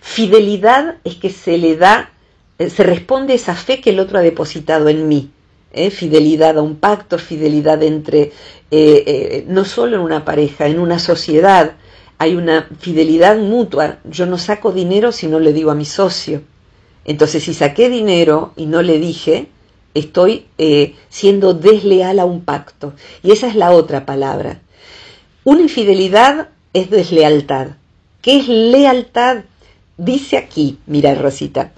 Fidelidad 0.00 0.96
es 1.04 1.16
que 1.16 1.28
se 1.28 1.58
le 1.58 1.76
da, 1.76 2.12
eh, 2.58 2.70
se 2.70 2.82
responde 2.82 3.34
esa 3.34 3.54
fe 3.54 3.82
que 3.82 3.90
el 3.90 4.00
otro 4.00 4.18
ha 4.18 4.22
depositado 4.22 4.88
en 4.88 5.06
mí. 5.06 5.30
¿eh? 5.70 5.90
Fidelidad 5.90 6.56
a 6.56 6.62
un 6.62 6.76
pacto, 6.76 7.18
fidelidad 7.18 7.82
entre, 7.82 8.32
no 9.46 9.66
solo 9.66 9.96
en 9.96 10.02
una 10.02 10.24
pareja, 10.24 10.68
en 10.68 10.78
una 10.78 10.98
sociedad, 10.98 11.76
hay 12.16 12.36
una 12.36 12.70
fidelidad 12.78 13.36
mutua. 13.36 13.98
Yo 14.04 14.24
no 14.24 14.38
saco 14.38 14.72
dinero 14.72 15.12
si 15.12 15.26
no 15.26 15.40
le 15.40 15.52
digo 15.52 15.70
a 15.70 15.74
mi 15.74 15.84
socio. 15.84 16.40
Entonces, 17.04 17.42
si 17.42 17.52
saqué 17.52 17.90
dinero 17.90 18.54
y 18.56 18.64
no 18.64 18.80
le 18.80 18.98
dije, 18.98 19.50
estoy 19.98 20.46
eh, 20.58 20.94
siendo 21.08 21.54
desleal 21.54 22.18
a 22.18 22.24
un 22.24 22.42
pacto. 22.42 22.94
Y 23.22 23.32
esa 23.32 23.46
es 23.48 23.54
la 23.54 23.70
otra 23.72 24.06
palabra. 24.06 24.60
Una 25.44 25.62
infidelidad 25.62 26.48
es 26.72 26.90
deslealtad. 26.90 27.68
¿Qué 28.22 28.38
es 28.38 28.48
lealtad? 28.48 29.44
Dice 29.96 30.36
aquí, 30.36 30.78
mira 30.86 31.14
Rosita, 31.14 31.72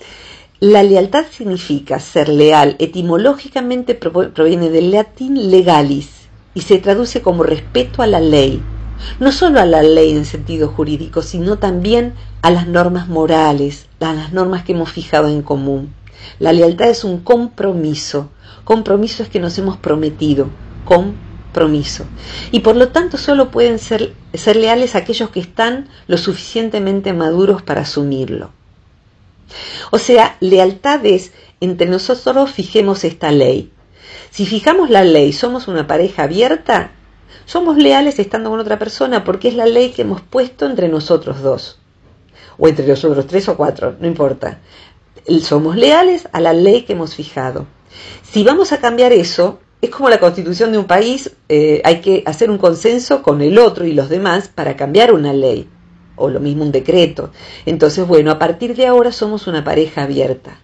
la 0.60 0.82
lealtad 0.82 1.26
significa 1.30 2.00
ser 2.00 2.28
leal. 2.28 2.76
Etimológicamente 2.78 3.94
proviene 3.94 4.70
del 4.70 4.90
latín 4.90 5.50
legalis 5.50 6.08
y 6.54 6.62
se 6.62 6.78
traduce 6.78 7.22
como 7.22 7.44
respeto 7.44 8.02
a 8.02 8.06
la 8.06 8.20
ley 8.20 8.60
no 9.20 9.32
solo 9.32 9.60
a 9.60 9.66
la 9.66 9.82
ley 9.82 10.12
en 10.12 10.24
sentido 10.24 10.68
jurídico, 10.68 11.22
sino 11.22 11.58
también 11.58 12.14
a 12.42 12.50
las 12.50 12.66
normas 12.66 13.08
morales, 13.08 13.86
a 14.00 14.12
las 14.12 14.32
normas 14.32 14.64
que 14.64 14.72
hemos 14.72 14.90
fijado 14.90 15.28
en 15.28 15.42
común. 15.42 15.94
La 16.38 16.52
lealtad 16.52 16.88
es 16.88 17.04
un 17.04 17.20
compromiso. 17.20 18.30
Compromiso 18.64 19.22
es 19.22 19.28
que 19.28 19.40
nos 19.40 19.58
hemos 19.58 19.76
prometido. 19.76 20.48
Compromiso. 20.84 22.04
Y 22.50 22.60
por 22.60 22.76
lo 22.76 22.88
tanto 22.88 23.18
solo 23.18 23.50
pueden 23.50 23.78
ser, 23.78 24.14
ser 24.34 24.56
leales 24.56 24.94
aquellos 24.94 25.30
que 25.30 25.40
están 25.40 25.88
lo 26.06 26.16
suficientemente 26.18 27.12
maduros 27.12 27.62
para 27.62 27.82
asumirlo. 27.82 28.52
O 29.90 29.98
sea, 29.98 30.36
lealtad 30.40 31.04
es 31.06 31.32
entre 31.60 31.88
nosotros 31.88 32.50
fijemos 32.50 33.04
esta 33.04 33.32
ley. 33.32 33.72
Si 34.30 34.46
fijamos 34.46 34.90
la 34.90 35.04
ley, 35.04 35.32
somos 35.32 35.68
una 35.68 35.86
pareja 35.86 36.24
abierta, 36.24 36.92
somos 37.46 37.76
leales 37.78 38.18
estando 38.18 38.50
con 38.50 38.60
otra 38.60 38.78
persona 38.78 39.24
porque 39.24 39.48
es 39.48 39.54
la 39.54 39.66
ley 39.66 39.90
que 39.90 40.02
hemos 40.02 40.20
puesto 40.20 40.66
entre 40.66 40.88
nosotros 40.88 41.42
dos. 41.42 41.78
O 42.58 42.68
entre 42.68 42.86
nosotros 42.86 43.26
tres 43.26 43.48
o 43.48 43.56
cuatro, 43.56 43.96
no 44.00 44.06
importa. 44.06 44.58
Somos 45.40 45.76
leales 45.76 46.28
a 46.32 46.40
la 46.40 46.52
ley 46.52 46.82
que 46.82 46.94
hemos 46.94 47.14
fijado. 47.14 47.66
Si 48.22 48.44
vamos 48.44 48.72
a 48.72 48.78
cambiar 48.78 49.12
eso, 49.12 49.60
es 49.80 49.90
como 49.90 50.08
la 50.08 50.18
constitución 50.18 50.72
de 50.72 50.78
un 50.78 50.86
país, 50.86 51.32
eh, 51.48 51.80
hay 51.84 52.00
que 52.00 52.22
hacer 52.26 52.50
un 52.50 52.58
consenso 52.58 53.22
con 53.22 53.40
el 53.42 53.58
otro 53.58 53.84
y 53.84 53.92
los 53.92 54.08
demás 54.08 54.48
para 54.48 54.76
cambiar 54.76 55.12
una 55.12 55.32
ley, 55.32 55.68
o 56.16 56.28
lo 56.28 56.40
mismo 56.40 56.64
un 56.64 56.72
decreto. 56.72 57.30
Entonces, 57.64 58.06
bueno, 58.06 58.30
a 58.30 58.38
partir 58.38 58.74
de 58.74 58.86
ahora 58.86 59.12
somos 59.12 59.46
una 59.46 59.64
pareja 59.64 60.02
abierta. 60.02 60.60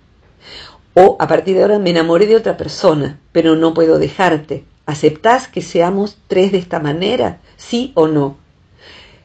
O 0.94 1.16
a 1.18 1.26
partir 1.26 1.56
de 1.56 1.62
ahora 1.62 1.78
me 1.78 1.90
enamoré 1.90 2.26
de 2.26 2.36
otra 2.36 2.56
persona, 2.56 3.20
pero 3.32 3.56
no 3.56 3.74
puedo 3.74 3.98
dejarte. 3.98 4.64
¿Aceptás 4.86 5.48
que 5.48 5.62
seamos 5.62 6.18
tres 6.26 6.52
de 6.52 6.58
esta 6.58 6.78
manera? 6.78 7.40
¿Sí 7.56 7.92
o 7.94 8.06
no? 8.06 8.36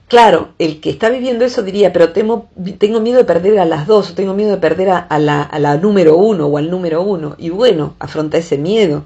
Claro, 0.09 0.49
el 0.57 0.81
que 0.81 0.89
está 0.89 1.09
viviendo 1.09 1.45
eso 1.45 1.61
diría, 1.61 1.93
pero 1.93 2.13
tengo, 2.13 2.49
miedo 2.99 3.19
de 3.19 3.25
perder 3.25 3.59
a 3.59 3.65
las 3.65 3.85
dos, 3.85 4.09
o 4.09 4.13
tengo 4.15 4.33
miedo 4.33 4.49
de 4.49 4.57
perder 4.57 4.89
a, 4.89 5.19
la, 5.19 5.77
número 5.77 6.17
uno 6.17 6.47
o 6.47 6.57
al 6.57 6.71
número 6.71 7.03
uno. 7.03 7.35
Y 7.37 7.51
bueno, 7.51 7.93
afronta 7.99 8.39
ese 8.39 8.57
miedo, 8.57 9.05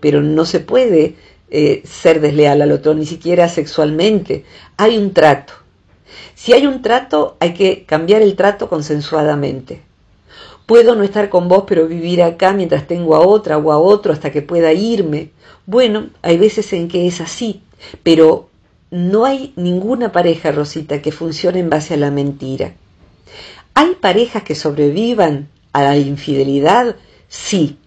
pero 0.00 0.20
no 0.20 0.44
se 0.44 0.58
puede 0.58 1.14
eh, 1.48 1.82
ser 1.86 2.20
desleal 2.20 2.60
al 2.60 2.72
otro, 2.72 2.92
ni 2.92 3.06
siquiera 3.06 3.48
sexualmente. 3.48 4.44
Hay 4.78 4.98
un 4.98 5.12
trato. 5.12 5.52
Si 6.34 6.52
hay 6.52 6.66
un 6.66 6.82
trato, 6.82 7.36
hay 7.38 7.54
que 7.54 7.84
cambiar 7.84 8.20
el 8.20 8.34
trato 8.34 8.68
consensuadamente. 8.68 9.80
Puedo 10.66 10.96
no 10.96 11.04
estar 11.04 11.28
con 11.28 11.46
vos, 11.46 11.66
pero 11.68 11.86
vivir 11.86 12.20
acá 12.20 12.52
mientras 12.52 12.88
tengo 12.88 13.14
a 13.14 13.20
otra 13.20 13.58
o 13.58 13.70
a 13.70 13.78
otro 13.78 14.12
hasta 14.12 14.32
que 14.32 14.42
pueda 14.42 14.72
irme. 14.72 15.30
Bueno, 15.66 16.08
hay 16.20 16.36
veces 16.36 16.72
en 16.72 16.88
que 16.88 17.06
es 17.06 17.20
así, 17.20 17.62
pero 18.02 18.48
no 18.92 19.24
hay 19.24 19.54
ninguna 19.56 20.12
pareja, 20.12 20.52
Rosita, 20.52 21.00
que 21.00 21.12
funcione 21.12 21.60
en 21.60 21.70
base 21.70 21.94
a 21.94 21.96
la 21.96 22.10
mentira. 22.10 22.74
¿Hay 23.72 23.94
parejas 23.94 24.42
que 24.42 24.54
sobrevivan 24.54 25.48
a 25.72 25.82
la 25.82 25.96
infidelidad? 25.96 26.96
Sí. 27.26 27.78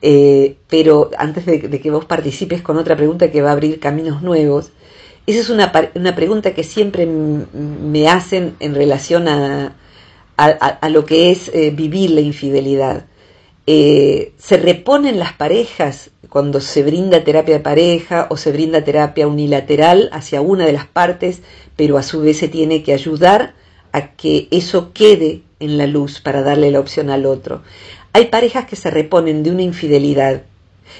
Eh, 0.00 0.56
pero 0.68 1.10
antes 1.18 1.44
de, 1.44 1.60
que 1.60 1.90
vos 1.90 2.06
participes 2.06 2.62
con 2.62 2.78
otra 2.78 2.96
pregunta 2.96 3.30
que 3.30 3.42
va 3.42 3.50
a 3.50 3.52
abrir 3.52 3.78
caminos 3.78 4.22
nuevos, 4.22 4.72
esa 5.26 5.40
es 5.40 5.50
una, 5.50 5.70
una 5.94 6.14
pregunta 6.14 6.54
que 6.54 6.64
siempre 6.64 7.04
me 7.04 8.08
hacen 8.08 8.56
en 8.58 8.74
relación 8.74 9.28
a, 9.28 9.76
a, 10.38 10.88
lo 10.88 11.04
que 11.04 11.30
es 11.30 11.50
eh, 11.52 11.70
vivir 11.70 12.10
la 12.10 12.22
infidelidad. 12.22 13.04
Eh, 13.66 14.32
se 14.38 14.56
reponen 14.56 15.18
las 15.18 15.34
parejas 15.34 16.10
cuando 16.32 16.62
se 16.62 16.82
brinda 16.82 17.24
terapia 17.24 17.56
de 17.58 17.60
pareja 17.60 18.26
o 18.30 18.38
se 18.38 18.52
brinda 18.52 18.82
terapia 18.82 19.28
unilateral 19.28 20.08
hacia 20.12 20.40
una 20.40 20.64
de 20.64 20.72
las 20.72 20.86
partes, 20.86 21.42
pero 21.76 21.98
a 21.98 22.02
su 22.02 22.22
vez 22.22 22.38
se 22.38 22.48
tiene 22.48 22.82
que 22.82 22.94
ayudar 22.94 23.52
a 23.92 24.12
que 24.12 24.48
eso 24.50 24.94
quede 24.94 25.42
en 25.60 25.76
la 25.76 25.86
luz 25.86 26.22
para 26.22 26.40
darle 26.40 26.70
la 26.70 26.80
opción 26.80 27.10
al 27.10 27.26
otro. 27.26 27.60
Hay 28.14 28.28
parejas 28.28 28.64
que 28.64 28.76
se 28.76 28.90
reponen 28.90 29.42
de 29.42 29.50
una 29.50 29.60
infidelidad 29.60 30.44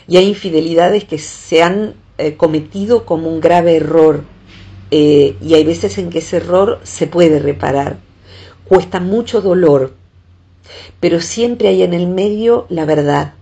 y 0.06 0.18
hay 0.18 0.28
infidelidades 0.28 1.04
que 1.04 1.16
se 1.16 1.62
han 1.62 1.94
eh, 2.18 2.36
cometido 2.36 3.06
como 3.06 3.30
un 3.30 3.40
grave 3.40 3.76
error 3.76 4.24
y 4.90 5.54
hay 5.54 5.64
veces 5.64 5.96
en 5.96 6.10
que 6.10 6.18
ese 6.18 6.36
error 6.36 6.78
se 6.82 7.06
puede 7.06 7.38
reparar 7.38 7.96
cuesta 8.68 9.00
mucho 9.00 9.40
dolor, 9.40 9.94
pero 11.00 11.22
siempre 11.22 11.68
hay 11.68 11.82
en 11.82 11.94
el 11.94 12.06
medio 12.06 12.66
la 12.68 12.84
verdad, 12.84 13.32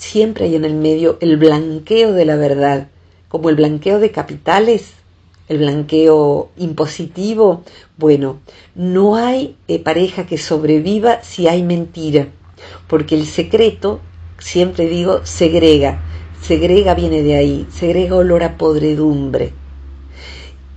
siempre 0.00 0.46
hay 0.46 0.56
en 0.56 0.64
el 0.64 0.74
medio 0.74 1.18
el 1.20 1.36
blanqueo 1.36 2.12
de 2.12 2.24
la 2.24 2.36
verdad, 2.36 2.88
como 3.28 3.50
el 3.50 3.56
blanqueo 3.56 4.00
de 4.00 4.10
capitales, 4.10 4.94
el 5.48 5.58
blanqueo 5.58 6.50
impositivo. 6.56 7.62
Bueno, 7.96 8.40
no 8.74 9.16
hay 9.16 9.56
eh, 9.68 9.78
pareja 9.78 10.26
que 10.26 10.38
sobreviva 10.38 11.22
si 11.22 11.48
hay 11.48 11.62
mentira, 11.62 12.28
porque 12.88 13.14
el 13.14 13.26
secreto, 13.26 14.00
siempre 14.38 14.88
digo, 14.88 15.20
segrega. 15.24 16.02
Segrega 16.40 16.94
viene 16.94 17.22
de 17.22 17.36
ahí, 17.36 17.66
segrega 17.70 18.16
olor 18.16 18.42
a 18.42 18.56
podredumbre. 18.56 19.52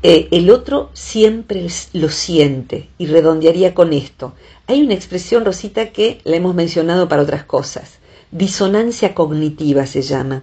Eh, 0.06 0.28
el 0.32 0.50
otro 0.50 0.90
siempre 0.92 1.66
lo 1.94 2.10
siente 2.10 2.90
y 2.98 3.06
redondearía 3.06 3.74
con 3.74 3.94
esto. 3.94 4.34
Hay 4.68 4.82
una 4.82 4.96
expresión, 4.96 5.46
Rosita, 5.46 5.94
que 5.94 6.20
la 6.26 6.36
hemos 6.36 6.54
mencionado 6.56 7.08
para 7.08 7.22
otras 7.22 7.46
cosas. 7.46 8.00
Disonancia 8.36 9.14
cognitiva 9.14 9.86
se 9.86 10.02
llama. 10.02 10.42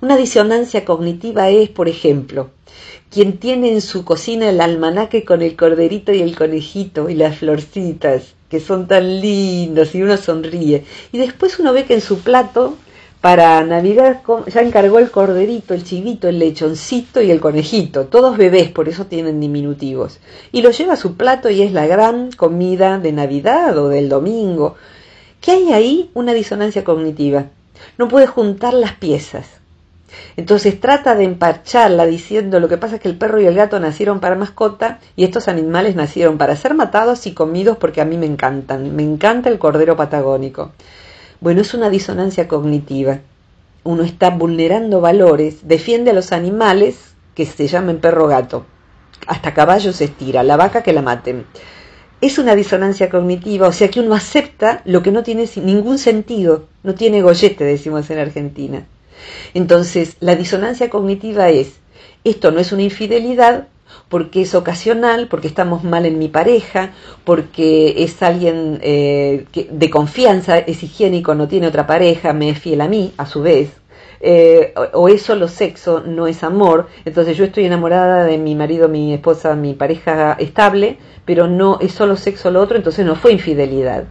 Una 0.00 0.16
disonancia 0.16 0.84
cognitiva 0.84 1.50
es, 1.50 1.68
por 1.68 1.88
ejemplo, 1.88 2.50
quien 3.10 3.38
tiene 3.38 3.70
en 3.72 3.80
su 3.80 4.04
cocina 4.04 4.48
el 4.48 4.60
almanaque 4.60 5.24
con 5.24 5.40
el 5.40 5.54
corderito 5.54 6.12
y 6.12 6.20
el 6.20 6.34
conejito 6.34 7.08
y 7.08 7.14
las 7.14 7.38
florcitas, 7.38 8.34
que 8.48 8.58
son 8.58 8.88
tan 8.88 9.20
lindos 9.20 9.94
y 9.94 10.02
uno 10.02 10.16
sonríe. 10.16 10.84
Y 11.12 11.18
después 11.18 11.60
uno 11.60 11.72
ve 11.72 11.84
que 11.84 11.94
en 11.94 12.00
su 12.00 12.18
plato 12.18 12.76
para 13.20 13.62
Navidad 13.62 14.22
ya 14.48 14.62
encargó 14.62 14.98
el 14.98 15.12
corderito, 15.12 15.74
el 15.74 15.84
chivito, 15.84 16.28
el 16.28 16.40
lechoncito 16.40 17.22
y 17.22 17.30
el 17.30 17.38
conejito, 17.38 18.06
todos 18.06 18.36
bebés, 18.36 18.70
por 18.70 18.88
eso 18.88 19.06
tienen 19.06 19.38
diminutivos. 19.38 20.18
Y 20.50 20.62
lo 20.62 20.72
lleva 20.72 20.94
a 20.94 20.96
su 20.96 21.14
plato 21.14 21.50
y 21.50 21.62
es 21.62 21.70
la 21.70 21.86
gran 21.86 22.32
comida 22.32 22.98
de 22.98 23.12
Navidad 23.12 23.78
o 23.78 23.90
del 23.90 24.08
domingo. 24.08 24.74
¿Qué 25.42 25.50
hay 25.50 25.72
ahí? 25.72 26.10
Una 26.14 26.34
disonancia 26.34 26.84
cognitiva. 26.84 27.46
No 27.98 28.06
puede 28.06 28.28
juntar 28.28 28.74
las 28.74 28.92
piezas. 28.92 29.44
Entonces 30.36 30.80
trata 30.80 31.16
de 31.16 31.24
emparcharla 31.24 32.06
diciendo 32.06 32.60
lo 32.60 32.68
que 32.68 32.78
pasa 32.78 32.94
es 32.94 33.00
que 33.00 33.08
el 33.08 33.16
perro 33.16 33.40
y 33.40 33.46
el 33.46 33.56
gato 33.56 33.80
nacieron 33.80 34.20
para 34.20 34.36
mascota 34.36 35.00
y 35.16 35.24
estos 35.24 35.48
animales 35.48 35.96
nacieron 35.96 36.38
para 36.38 36.54
ser 36.54 36.74
matados 36.74 37.26
y 37.26 37.34
comidos 37.34 37.76
porque 37.76 38.00
a 38.00 38.04
mí 38.04 38.16
me 38.16 38.26
encantan. 38.26 38.94
Me 38.94 39.02
encanta 39.02 39.48
el 39.48 39.58
cordero 39.58 39.96
patagónico. 39.96 40.70
Bueno, 41.40 41.60
es 41.60 41.74
una 41.74 41.90
disonancia 41.90 42.46
cognitiva. 42.46 43.18
Uno 43.82 44.04
está 44.04 44.30
vulnerando 44.30 45.00
valores, 45.00 45.66
defiende 45.66 46.12
a 46.12 46.14
los 46.14 46.30
animales 46.30 47.16
que 47.34 47.46
se 47.46 47.66
llamen 47.66 47.98
perro 47.98 48.28
gato. 48.28 48.64
Hasta 49.26 49.54
caballo 49.54 49.92
se 49.92 50.04
estira, 50.04 50.44
la 50.44 50.56
vaca 50.56 50.84
que 50.84 50.92
la 50.92 51.02
maten. 51.02 51.46
Es 52.22 52.38
una 52.38 52.54
disonancia 52.54 53.10
cognitiva, 53.10 53.66
o 53.66 53.72
sea 53.72 53.88
que 53.88 53.98
uno 53.98 54.14
acepta 54.14 54.80
lo 54.84 55.02
que 55.02 55.10
no 55.10 55.24
tiene 55.24 55.46
ningún 55.56 55.98
sentido, 55.98 56.68
no 56.84 56.94
tiene 56.94 57.20
gollete, 57.20 57.64
decimos 57.64 58.08
en 58.10 58.20
Argentina. 58.20 58.86
Entonces, 59.54 60.16
la 60.20 60.36
disonancia 60.36 60.88
cognitiva 60.88 61.50
es, 61.50 61.80
esto 62.22 62.52
no 62.52 62.60
es 62.60 62.70
una 62.70 62.82
infidelidad 62.82 63.66
porque 64.08 64.42
es 64.42 64.54
ocasional, 64.54 65.26
porque 65.26 65.48
estamos 65.48 65.82
mal 65.82 66.06
en 66.06 66.20
mi 66.20 66.28
pareja, 66.28 66.92
porque 67.24 68.04
es 68.04 68.22
alguien 68.22 68.78
eh, 68.82 69.46
de 69.70 69.90
confianza, 69.90 70.58
es 70.58 70.80
higiénico, 70.84 71.34
no 71.34 71.48
tiene 71.48 71.66
otra 71.66 71.88
pareja, 71.88 72.32
me 72.32 72.50
es 72.50 72.58
fiel 72.60 72.82
a 72.82 72.88
mí, 72.88 73.12
a 73.16 73.26
su 73.26 73.42
vez, 73.42 73.70
eh, 74.24 74.72
o, 74.94 75.08
es 75.08 75.22
solo 75.22 75.48
sexo, 75.48 76.00
no 76.06 76.28
es 76.28 76.44
amor. 76.44 76.86
Entonces 77.04 77.36
yo 77.36 77.44
estoy 77.44 77.66
enamorada 77.66 78.24
de 78.24 78.38
mi 78.38 78.54
marido, 78.54 78.88
mi 78.88 79.12
esposa, 79.12 79.56
mi 79.56 79.74
pareja 79.74 80.36
estable, 80.38 80.98
pero 81.24 81.48
no 81.48 81.78
es 81.80 81.92
solo 81.92 82.16
sexo 82.16 82.52
lo 82.52 82.60
otro, 82.60 82.76
entonces 82.76 83.04
no 83.04 83.16
fue 83.16 83.32
infidelidad. 83.32 84.04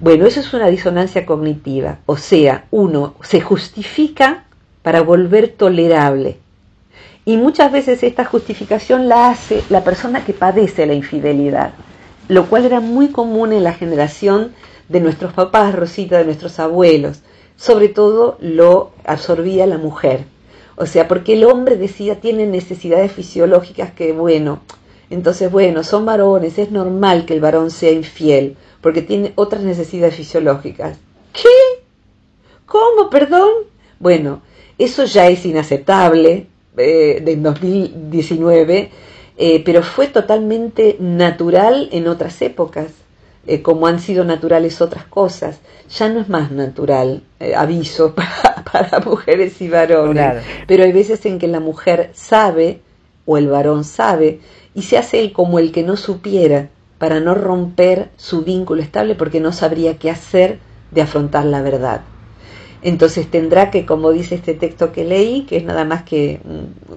Bueno, 0.00 0.26
eso 0.26 0.40
es 0.40 0.52
una 0.52 0.66
disonancia 0.66 1.26
cognitiva, 1.26 1.98
o 2.06 2.16
sea, 2.16 2.64
uno 2.70 3.14
se 3.22 3.40
justifica 3.40 4.44
para 4.82 5.02
volver 5.02 5.48
tolerable. 5.48 6.38
Y 7.24 7.36
muchas 7.36 7.70
veces 7.70 8.02
esta 8.02 8.24
justificación 8.24 9.08
la 9.08 9.30
hace 9.30 9.62
la 9.68 9.84
persona 9.84 10.24
que 10.24 10.32
padece 10.32 10.86
la 10.86 10.94
infidelidad, 10.94 11.72
lo 12.28 12.46
cual 12.46 12.64
era 12.64 12.80
muy 12.80 13.08
común 13.08 13.52
en 13.52 13.62
la 13.62 13.74
generación 13.74 14.52
de 14.88 15.00
nuestros 15.00 15.34
papás, 15.34 15.74
Rosita, 15.74 16.18
de 16.18 16.24
nuestros 16.24 16.58
abuelos 16.58 17.20
sobre 17.60 17.90
todo 17.90 18.38
lo 18.40 18.90
absorbía 19.04 19.66
la 19.66 19.76
mujer. 19.76 20.24
O 20.76 20.86
sea, 20.86 21.06
porque 21.08 21.34
el 21.34 21.44
hombre 21.44 21.76
decía 21.76 22.18
tiene 22.18 22.46
necesidades 22.46 23.12
fisiológicas 23.12 23.92
que, 23.92 24.12
bueno, 24.12 24.60
entonces, 25.10 25.52
bueno, 25.52 25.84
son 25.84 26.06
varones, 26.06 26.58
es 26.58 26.70
normal 26.70 27.26
que 27.26 27.34
el 27.34 27.40
varón 27.40 27.70
sea 27.70 27.90
infiel, 27.90 28.56
porque 28.80 29.02
tiene 29.02 29.32
otras 29.34 29.62
necesidades 29.62 30.14
fisiológicas. 30.14 30.96
¿Qué? 31.34 31.82
¿Cómo? 32.64 33.10
Perdón. 33.10 33.50
Bueno, 33.98 34.40
eso 34.78 35.04
ya 35.04 35.28
es 35.28 35.44
inaceptable 35.44 36.46
eh, 36.78 37.22
en 37.26 37.42
2019, 37.42 38.90
eh, 39.36 39.62
pero 39.66 39.82
fue 39.82 40.06
totalmente 40.06 40.96
natural 40.98 41.90
en 41.92 42.08
otras 42.08 42.40
épocas. 42.40 42.99
Eh, 43.46 43.62
como 43.62 43.86
han 43.86 44.00
sido 44.00 44.24
naturales 44.24 44.82
otras 44.82 45.06
cosas, 45.06 45.60
ya 45.88 46.10
no 46.10 46.20
es 46.20 46.28
más 46.28 46.50
natural, 46.50 47.22
eh, 47.40 47.54
aviso 47.54 48.14
para, 48.72 49.00
mujeres 49.00 49.60
y 49.62 49.68
varones, 49.68 50.42
pero 50.66 50.84
hay 50.84 50.92
veces 50.92 51.24
en 51.24 51.38
que 51.38 51.48
la 51.48 51.60
mujer 51.60 52.10
sabe 52.12 52.80
o 53.24 53.38
el 53.38 53.48
varón 53.48 53.84
sabe 53.84 54.40
y 54.74 54.82
se 54.82 54.98
hace 54.98 55.20
él 55.20 55.32
como 55.32 55.58
el 55.58 55.72
que 55.72 55.82
no 55.82 55.96
supiera 55.96 56.68
para 56.98 57.18
no 57.20 57.34
romper 57.34 58.10
su 58.16 58.42
vínculo 58.42 58.82
estable 58.82 59.14
porque 59.14 59.40
no 59.40 59.52
sabría 59.52 59.98
qué 59.98 60.10
hacer 60.10 60.58
de 60.90 61.00
afrontar 61.00 61.46
la 61.46 61.62
verdad. 61.62 62.02
Entonces 62.82 63.30
tendrá 63.30 63.70
que, 63.70 63.86
como 63.86 64.10
dice 64.10 64.34
este 64.34 64.54
texto 64.54 64.92
que 64.92 65.04
leí, 65.04 65.42
que 65.42 65.56
es 65.56 65.64
nada 65.64 65.84
más 65.84 66.02
que 66.02 66.40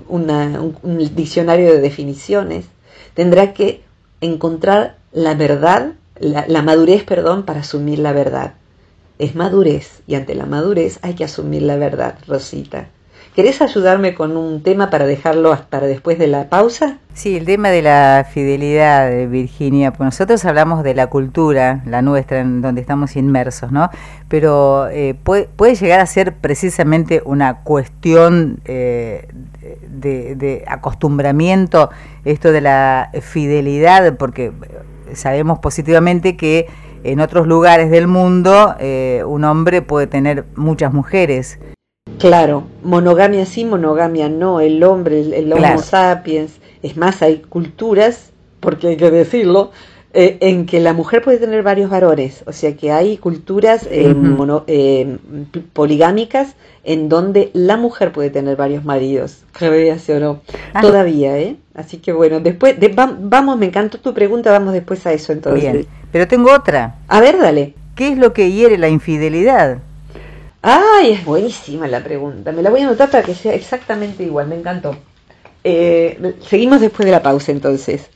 un 0.07 1.15
diccionario 1.15 1.71
de 1.71 1.79
definiciones, 1.79 2.65
tendrá 3.13 3.53
que 3.53 3.81
encontrar 4.21 4.97
la 5.11 5.35
verdad 5.35 5.93
la, 6.23 6.61
madurez, 6.61 7.03
perdón, 7.03 7.43
para 7.43 7.61
asumir 7.61 7.99
la 7.99 8.13
verdad. 8.13 8.53
Es 9.19 9.35
madurez 9.35 10.01
y 10.07 10.15
ante 10.15 10.35
la 10.35 10.45
madurez 10.45 10.99
hay 11.01 11.13
que 11.13 11.23
asumir 11.23 11.61
la 11.63 11.75
verdad, 11.75 12.15
Rosita. 12.27 12.87
¿Querés 13.35 13.63
ayudarme 13.63 14.13
con 14.13 14.37
un 14.37 14.61
tema 14.61 14.91
para 14.91 15.07
dejarlo 15.07 15.57
para 15.69 15.87
después 15.87 16.19
de 16.19 16.27
la 16.27 16.49
pausa? 16.49 16.99
Sí, 17.15 17.35
el 17.35 17.45
tema 17.45 17.69
de 17.69 17.81
la 17.81 18.27
fidelidad, 18.31 19.09
de 19.09 19.25
Virginia, 19.25 19.91
pues 19.91 20.05
nosotros 20.05 20.45
hablamos 20.45 20.83
de 20.83 20.93
la 20.93 21.07
cultura, 21.07 21.81
la 21.87 22.03
nuestra, 22.03 22.41
en 22.41 22.61
donde 22.61 22.81
estamos 22.81 23.15
inmersos, 23.15 23.71
¿no? 23.71 23.89
Pero 24.27 24.87
eh, 24.89 25.15
puede, 25.23 25.45
puede, 25.55 25.73
llegar 25.73 25.99
a 25.99 26.05
ser 26.05 26.35
precisamente 26.35 27.23
una 27.25 27.63
cuestión 27.63 28.59
eh, 28.65 29.27
de, 29.87 30.35
de 30.35 30.63
acostumbramiento, 30.67 31.89
esto 32.25 32.51
de 32.51 32.61
la 32.61 33.09
fidelidad, 33.19 34.15
porque 34.17 34.51
sabemos 35.15 35.59
positivamente 35.59 36.37
que 36.37 36.67
en 37.03 37.19
otros 37.19 37.47
lugares 37.47 37.91
del 37.91 38.07
mundo 38.07 38.75
eh, 38.79 39.23
un 39.25 39.43
hombre 39.43 39.81
puede 39.81 40.07
tener 40.07 40.45
muchas 40.55 40.93
mujeres. 40.93 41.59
Claro, 42.17 42.63
monogamia 42.83 43.45
sí, 43.45 43.65
monogamia 43.65 44.29
no, 44.29 44.59
el 44.59 44.83
hombre, 44.83 45.37
el, 45.37 45.51
homo 45.51 45.77
sapiens, 45.79 46.59
es 46.81 46.95
más, 46.95 47.21
hay 47.21 47.39
culturas, 47.39 48.31
porque 48.59 48.89
hay 48.89 48.97
que 48.97 49.11
decirlo, 49.11 49.71
eh, 50.13 50.37
en 50.41 50.65
que 50.67 50.79
la 50.79 50.93
mujer 50.93 51.23
puede 51.23 51.39
tener 51.39 51.63
varios 51.63 51.89
varones, 51.89 52.43
o 52.45 52.53
sea 52.53 52.75
que 52.75 52.91
hay 52.91 53.17
culturas 53.17 53.87
eh, 53.89 55.17
poligámicas 55.73 56.55
en 56.83 57.09
donde 57.09 57.49
la 57.53 57.77
mujer 57.77 58.11
puede 58.11 58.29
tener 58.29 58.55
varios 58.55 58.85
maridos, 58.85 59.43
o 59.59 60.19
no, 60.19 60.41
ah. 60.73 60.81
todavía, 60.81 61.39
¿eh? 61.39 61.55
Así 61.73 61.97
que 61.97 62.13
bueno, 62.13 62.39
después, 62.39 62.75
vamos, 62.95 63.57
me 63.57 63.65
encantó 63.65 63.97
tu 63.97 64.13
pregunta, 64.13 64.51
vamos 64.51 64.73
después 64.73 65.03
a 65.07 65.13
eso 65.13 65.31
entonces. 65.31 65.73
Bien, 65.73 65.87
pero 66.11 66.27
tengo 66.27 66.53
otra. 66.53 66.97
A 67.07 67.19
ver, 67.19 67.39
dale. 67.39 67.73
¿Qué 67.95 68.09
es 68.09 68.17
lo 68.17 68.33
que 68.33 68.51
hiere 68.51 68.77
la 68.77 68.89
infidelidad? 68.89 69.79
Ay, 70.61 71.11
es 71.11 71.25
buenísima 71.25 71.87
la 71.87 72.03
pregunta. 72.03 72.51
Me 72.51 72.61
la 72.61 72.69
voy 72.69 72.81
a 72.81 72.87
anotar 72.87 73.09
para 73.09 73.23
que 73.23 73.33
sea 73.33 73.53
exactamente 73.53 74.23
igual, 74.23 74.47
me 74.47 74.55
encantó. 74.55 74.95
Eh, 75.63 76.35
seguimos 76.47 76.81
después 76.81 77.05
de 77.05 77.11
la 77.11 77.23
pausa 77.23 77.51
entonces. 77.51 78.09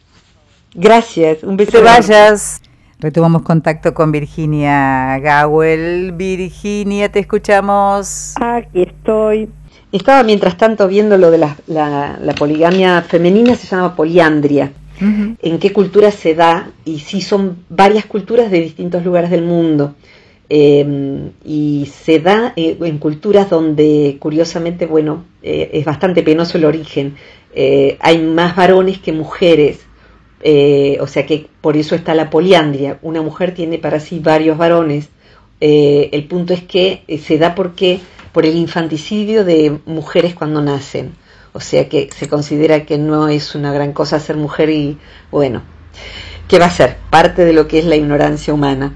Gracias, 0.74 1.44
un 1.44 1.58
beso. 1.58 1.72
Te 1.72 1.82
vayas. 1.82 2.62
Retomamos 3.00 3.44
contacto 3.44 3.94
con 3.94 4.12
Virginia 4.12 5.20
Gawel. 5.20 6.14
Virginia, 6.14 7.12
te 7.12 7.20
escuchamos. 7.20 8.34
Aquí 8.42 8.82
estoy. 8.84 9.50
Estaba 9.92 10.24
mientras 10.24 10.58
tanto 10.58 10.88
viendo 10.88 11.18
lo 11.18 11.32
de 11.32 11.38
la, 11.38 11.56
la, 11.68 12.36
poligamia 12.38 13.02
femenina, 13.04 13.56
se 13.56 13.68
llama 13.68 13.96
poliandria. 13.96 14.72
En 15.00 15.60
qué 15.60 15.72
cultura 15.72 16.10
se 16.10 16.34
da 16.34 16.72
y 16.84 17.00
si 17.00 17.22
son 17.22 17.58
varias 17.70 18.06
culturas 18.06 18.50
de 18.50 18.62
distintos 18.62 19.06
lugares 19.06 19.30
del 19.30 19.44
mundo. 19.44 19.94
Em, 20.50 21.32
y 21.44 21.88
se 21.88 22.20
da 22.20 22.54
eh, 22.56 22.78
en 22.82 22.98
culturas 23.00 23.50
donde, 23.50 24.18
curiosamente, 24.20 24.86
bueno, 24.86 25.26
eh, 25.44 25.70
es 25.74 25.86
bastante 25.86 26.24
penoso 26.24 26.58
el 26.58 26.66
origen. 26.66 27.16
Eh, 27.54 27.98
hay 28.00 28.22
más 28.22 28.56
varones 28.56 29.00
que 29.00 29.12
mujeres, 29.12 29.86
o 30.42 31.08
sea 31.08 31.26
que 31.26 31.48
por 31.62 31.78
eso 31.78 31.96
está 31.96 32.14
la 32.14 32.30
poliandria. 32.30 33.00
Una 33.02 33.22
mujer 33.22 33.54
tiene 33.54 33.78
para 33.78 34.00
sí 34.00 34.20
varios 34.20 34.58
varones. 34.58 35.10
el 35.60 36.24
punto 36.26 36.54
es 36.54 36.64
que 36.64 37.04
se 37.24 37.38
da 37.38 37.56
porque 37.56 38.00
por 38.32 38.46
el 38.46 38.56
infanticidio 38.56 39.44
de 39.44 39.80
mujeres 39.86 40.36
cuando 40.36 40.62
nacen. 40.62 41.16
O 41.54 41.60
sea 41.60 41.90
que 41.90 42.08
se 42.16 42.30
considera 42.30 42.86
que 42.86 43.00
no 43.00 43.30
es 43.30 43.56
una 43.56 43.74
gran 43.74 43.94
cosa 43.94 44.20
ser 44.20 44.36
mujer 44.36 44.70
y 44.70 45.00
bueno, 45.32 45.64
¿qué 46.48 46.60
va 46.60 46.66
a 46.66 46.70
ser? 46.70 46.98
Parte 47.10 47.46
de 47.46 47.54
lo 47.54 47.68
que 47.68 47.80
es 47.80 47.86
la 47.86 47.96
ignorancia 47.96 48.54
humana. 48.54 48.96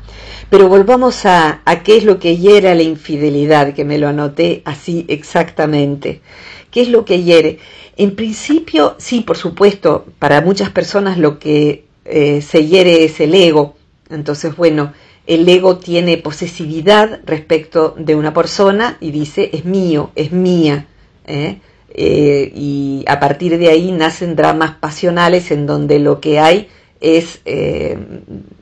Pero 0.51 0.67
volvamos 0.67 1.25
a, 1.25 1.62
a 1.65 1.82
qué 1.82 1.97
es 1.97 2.04
lo 2.04 2.19
que 2.19 2.38
hiere 2.38 2.75
la 2.75 2.84
infidelidad, 2.84 3.73
que 3.73 3.84
me 3.84 3.97
lo 3.97 4.10
anoté 4.10 4.62
así 4.63 5.06
exactamente. 5.08 6.21
¿Qué 6.69 6.82
es 6.82 6.89
lo 6.89 7.04
que 7.04 7.23
hiere? 7.23 7.58
En 8.01 8.15
principio, 8.15 8.95
sí, 8.97 9.21
por 9.21 9.37
supuesto, 9.37 10.07
para 10.17 10.41
muchas 10.41 10.71
personas 10.71 11.19
lo 11.19 11.37
que 11.37 11.85
eh, 12.05 12.41
se 12.41 12.65
hiere 12.65 13.03
es 13.03 13.19
el 13.19 13.35
ego. 13.35 13.75
Entonces, 14.09 14.55
bueno, 14.55 14.91
el 15.27 15.47
ego 15.47 15.77
tiene 15.77 16.17
posesividad 16.17 17.19
respecto 17.27 17.93
de 17.95 18.15
una 18.15 18.33
persona 18.33 18.97
y 19.01 19.11
dice 19.11 19.51
es 19.53 19.65
mío, 19.65 20.09
es 20.15 20.31
mía. 20.31 20.87
¿eh? 21.27 21.59
Eh, 21.89 22.51
y 22.55 23.05
a 23.07 23.19
partir 23.19 23.59
de 23.59 23.69
ahí 23.69 23.91
nacen 23.91 24.35
dramas 24.35 24.71
pasionales 24.79 25.51
en 25.51 25.67
donde 25.67 25.99
lo 25.99 26.19
que 26.19 26.39
hay 26.39 26.69
es 27.01 27.41
eh, 27.45 27.99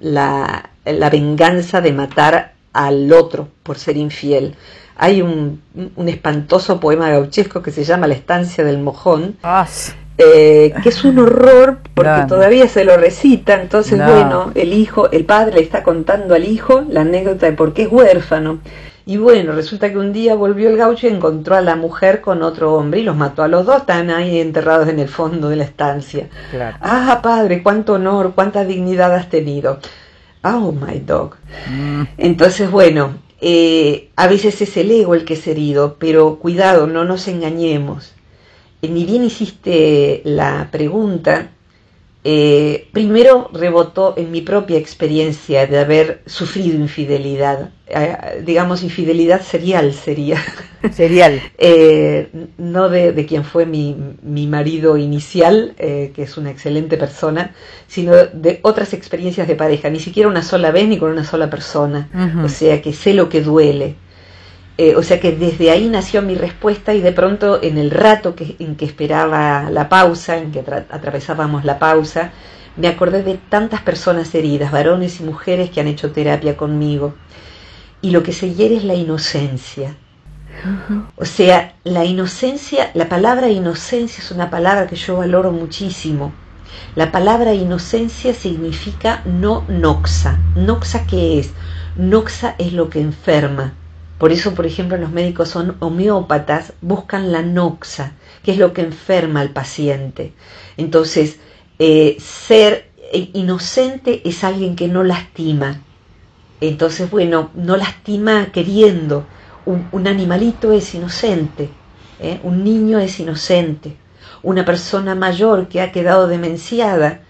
la, 0.02 0.71
venganza 1.10 1.80
de 1.80 1.93
matar 1.93 2.56
al 2.73 3.13
otro 3.13 3.47
por 3.63 3.80
ser 3.80 3.95
infiel. 3.95 4.56
Hay 5.02 5.22
un, 5.22 5.62
espantoso 6.06 6.80
poema 6.80 7.10
gauchesco 7.10 7.62
que 7.62 7.72
se 7.72 7.84
llama 7.84 8.08
La 8.08 8.14
estancia 8.14 8.64
del 8.64 8.80
mojón, 8.80 9.38
ah, 9.44 9.66
eh, 10.18 10.74
que 10.84 10.90
es 10.90 11.06
un 11.06 11.18
horror 11.20 11.80
porque 11.94 12.26
todavía 12.28 12.68
se 12.68 12.84
lo 12.84 12.98
recita, 12.98 13.62
entonces 13.62 13.98
bueno, 13.98 14.52
el 14.54 14.74
hijo, 14.74 15.10
el 15.12 15.24
padre 15.24 15.56
le 15.56 15.62
está 15.62 15.82
contando 15.82 16.36
al 16.36 16.44
hijo 16.44 16.84
la 16.90 17.02
anécdota 17.02 17.46
de 17.46 17.54
por 17.54 17.74
qué 17.74 17.84
es 17.84 17.92
huérfano. 17.92 18.60
Y 19.06 19.18
bueno, 19.18 19.54
resulta 19.54 19.90
que 19.90 19.98
un 19.98 20.14
día 20.14 20.36
volvió 20.36 20.70
el 20.70 20.78
gaucho 20.78 21.08
y 21.08 21.10
encontró 21.12 21.56
a 21.56 21.62
la 21.62 21.76
mujer 21.76 22.22
con 22.22 22.44
otro 22.44 22.76
hombre 22.76 23.00
y 23.00 23.04
los 23.04 23.16
mató 23.16 23.42
a 23.42 23.48
los 23.48 23.66
dos, 23.66 23.78
están 23.78 24.12
ahí 24.12 24.40
enterrados 24.40 24.88
en 24.88 25.00
el 25.00 25.08
fondo 25.08 25.50
de 25.50 25.56
la 25.56 25.64
estancia. 25.64 26.28
Ah, 26.80 27.20
padre, 27.24 27.64
cuánto 27.64 27.94
honor, 27.94 28.34
cuánta 28.36 28.66
dignidad 28.66 29.16
has 29.16 29.30
tenido. 29.30 29.80
Oh, 30.44 30.72
my 30.72 31.00
dog. 31.00 31.38
Mm. 31.70 32.04
Entonces, 32.18 32.70
bueno, 32.70 33.16
eh, 33.41 34.10
a 34.15 34.28
veces 34.28 34.62
es 34.62 34.75
el 34.78 34.91
ego 34.91 35.15
el 35.15 35.25
que 35.25 35.36
es 35.36 35.47
herido, 35.47 35.97
pero 35.99 36.39
cuidado, 36.39 36.88
no 36.88 37.06
nos 37.06 37.28
engañemos. 37.28 38.13
Ni 38.82 39.06
bien 39.06 39.23
hiciste 39.23 40.21
la 40.23 40.69
pregunta, 40.71 41.52
eh, 42.25 42.89
primero 42.91 43.49
rebotó 43.53 44.13
en 44.17 44.29
mi 44.29 44.41
propia 44.41 44.77
experiencia 44.77 45.67
de 45.67 45.79
haber 45.79 46.21
sufrido 46.25 46.77
infidelidad, 46.77 47.69
eh, 47.88 48.43
digamos 48.45 48.84
infidelidad 48.84 49.41
serial 49.41 49.93
sería. 49.93 50.38
Serial. 50.93 51.41
Eh, 51.58 52.29
no 52.58 52.88
de, 52.88 53.12
de, 53.12 53.25
quien 53.25 53.43
fue 53.43 53.65
mi, 53.65 53.95
mi 54.21 54.47
marido 54.47 54.95
inicial, 54.97 55.73
que 55.77 56.13
es 56.15 56.38
una 56.38 56.51
excelente 56.51 56.95
persona, 56.95 57.53
sino 57.88 58.15
de 58.15 58.60
otras 58.62 58.93
experiencias 58.93 59.47
de 59.47 59.55
pareja, 59.55 59.89
ni 59.89 59.99
siquiera 59.99 60.29
una 60.29 60.41
sola 60.41 60.71
vez 60.71 60.88
ni 60.88 60.97
con 60.97 61.12
una 61.12 61.25
sola 61.25 61.49
persona. 61.49 62.10
O 62.43 62.47
sea 62.47 62.82
que 62.82 62.93
sé 62.93 63.13
lo 63.13 63.27
que 63.27 63.41
duele. 63.41 63.95
O 64.96 65.04
sea 65.04 65.20
que 65.20 65.34
desde 65.34 65.72
ahí 65.72 65.89
nació 65.89 66.22
mi 66.22 66.36
respuesta 66.36 66.94
y 66.94 67.02
de 67.02 67.12
pronto 67.12 67.60
en 67.62 67.78
el 67.78 67.92
rato 67.92 68.36
que, 68.36 68.56
en 68.60 68.76
que 68.76 68.86
esperaba 68.86 69.70
la 69.70 69.89
pausa, 69.89 70.38
en 70.38 70.52
que 70.52 70.60
atravesábamos 70.60 71.65
la 71.65 71.80
pausa, 71.80 72.32
me 72.78 72.88
acordé 72.88 73.24
de 73.24 73.38
tantas 73.50 73.82
personas 73.82 74.34
heridas, 74.34 74.72
varones 74.72 75.20
y 75.20 75.24
mujeres 75.24 75.70
que 75.70 75.82
han 75.82 75.88
hecho 75.88 76.12
terapia 76.12 76.56
conmigo. 76.56 77.13
Y 78.02 78.12
lo 78.12 78.24
que 78.24 78.32
se 78.32 78.54
hiere 78.54 78.78
es 78.78 78.86
la 78.86 78.94
inocencia. 78.94 79.98
O 81.18 81.26
sea, 81.26 81.74
la 81.84 82.06
inocencia, 82.06 82.92
la 82.94 83.10
palabra 83.10 83.50
inocencia 83.50 84.24
es 84.24 84.32
una 84.32 84.50
palabra 84.50 84.88
que 84.88 84.96
yo 84.96 85.18
valoro 85.18 85.52
muchísimo. 85.52 86.32
La 86.96 87.12
palabra 87.12 87.54
inocencia 87.54 88.34
significa 88.34 89.24
no 89.26 89.65
noxa. 89.68 90.39
¿Noxa 90.56 91.06
qué 91.06 91.39
es? 91.39 91.52
Noxa 91.98 92.56
es 92.58 92.72
lo 92.72 92.89
que 92.89 93.02
enferma. 93.02 93.74
Por 94.19 94.34
eso, 94.34 94.53
por 94.53 94.65
ejemplo, 94.65 94.97
los 94.97 95.12
médicos 95.12 95.47
son 95.47 95.77
homeópatas, 95.79 96.73
buscan 96.82 97.32
la 97.32 97.41
noxa, 97.41 98.12
que 98.43 98.51
es 98.51 98.58
lo 98.58 98.73
que 98.73 98.82
enferma 98.82 99.39
al 99.39 99.51
paciente. 99.51 100.34
Entonces, 100.75 101.39
eh, 101.79 102.17
ser 102.19 102.89
inocente 103.34 104.21
es 104.25 104.43
alguien 104.43 104.75
que 104.75 104.89
no 104.89 105.03
lastima. 105.03 105.82
Entonces, 106.60 107.10
bueno, 107.10 107.49
no 107.55 107.77
lastima 107.77 108.51
queriendo. 108.51 109.25
Un, 109.65 110.08
animalito 110.08 110.73
es 110.73 110.93
inocente, 110.95 111.69
¿eh? 112.19 112.39
un 112.43 112.63
niño 112.63 112.97
es 112.99 113.19
inocente, 113.19 113.95
una 114.41 114.65
persona 114.65 115.13
mayor 115.13 115.67
que 115.67 115.79
ha 115.79 115.91
quedado 115.91 116.27
demenciada. 116.27 117.21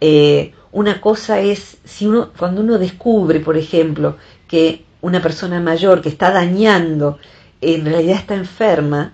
Eh, 0.00 0.52
una 0.72 1.00
cosa 1.00 1.40
es, 1.40 1.78
si 1.84 2.06
uno, 2.06 2.32
cuando 2.36 2.62
uno 2.62 2.78
descubre, 2.78 3.38
por 3.38 3.56
ejemplo, 3.56 4.16
que 4.48 4.83
una 5.04 5.20
persona 5.20 5.60
mayor 5.60 6.00
que 6.00 6.08
está 6.08 6.30
dañando, 6.30 7.18
en 7.60 7.84
realidad 7.84 8.16
está 8.16 8.34
enferma, 8.34 9.12